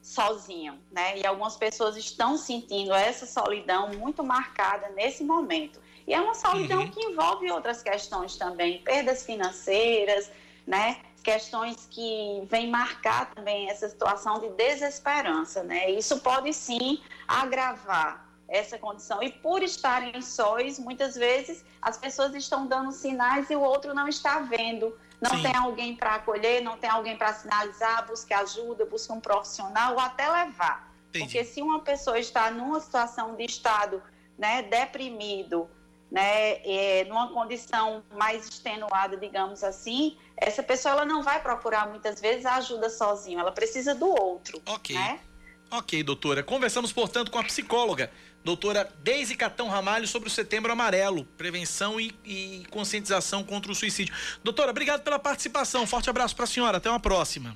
[0.02, 1.18] sozinho, né?
[1.18, 5.80] E algumas pessoas estão sentindo essa solidão muito marcada nesse momento.
[6.06, 6.90] E é uma solidão uhum.
[6.90, 10.30] que envolve outras questões também, perdas financeiras,
[10.66, 11.00] né?
[11.28, 15.90] Questões que vêm marcar também essa situação de desesperança, né?
[15.90, 19.22] Isso pode sim agravar essa condição.
[19.22, 24.08] E por estarem sóis, muitas vezes as pessoas estão dando sinais e o outro não
[24.08, 24.98] está vendo.
[25.20, 25.42] Não Sim.
[25.42, 30.00] tem alguém para acolher, não tem alguém para sinalizar, busque ajuda, busque um profissional ou
[30.00, 30.90] até levar.
[31.10, 31.24] Entendi.
[31.24, 34.02] Porque se uma pessoa está numa situação de estado
[34.38, 35.68] né, deprimido,
[36.10, 42.20] né, é, numa condição mais extenuada, digamos assim, essa pessoa ela não vai procurar muitas
[42.20, 44.60] vezes a ajuda sozinha, ela precisa do outro.
[44.66, 44.96] Ok.
[44.96, 45.20] Né?
[45.70, 46.42] Ok, doutora.
[46.42, 48.10] Conversamos, portanto, com a psicóloga
[48.42, 54.14] doutora Deise Catão Ramalho sobre o Setembro Amarelo, prevenção e, e conscientização contra o suicídio.
[54.42, 55.86] Doutora, obrigado pela participação.
[55.86, 56.78] Forte abraço para a senhora.
[56.78, 57.54] Até uma próxima.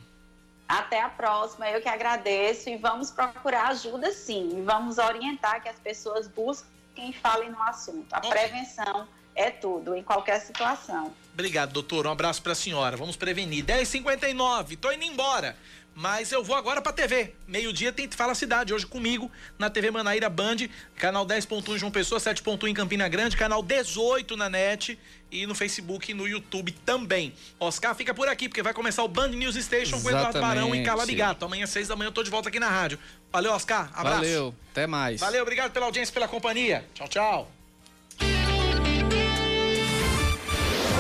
[0.69, 4.59] Até a próxima, eu que agradeço e vamos procurar ajuda sim.
[4.59, 8.13] E vamos orientar que as pessoas busquem e falem no assunto.
[8.13, 11.13] A prevenção é tudo, em qualquer situação.
[11.33, 12.07] Obrigado, doutor.
[12.07, 12.97] Um abraço para a senhora.
[12.97, 13.65] Vamos prevenir.
[13.65, 15.57] 10h59, tô indo embora.
[15.95, 17.35] Mas eu vou agora pra TV.
[17.47, 20.57] Meio-dia tem Fala Cidade, hoje comigo, na TV Manaíra Band,
[20.97, 24.99] canal 10.1 João Pessoa, 7.1 em Campina Grande, canal 18 na net
[25.31, 27.35] e no Facebook e no YouTube também.
[27.61, 30.83] Oscar fica por aqui, porque vai começar o Band News Station com Eduardo Barão e
[30.83, 31.45] Carla Bigato.
[31.45, 32.99] Amanhã, seis da manhã, eu tô de volta aqui na rádio.
[33.31, 33.91] Valeu, Oscar.
[33.95, 34.17] Abraço.
[34.17, 35.21] Valeu, até mais.
[35.21, 36.85] Valeu, obrigado pela audiência, pela companhia.
[36.95, 37.53] Tchau, tchau.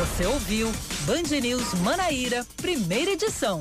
[0.00, 0.70] Você ouviu
[1.06, 3.60] Band News Manaíra, primeira edição.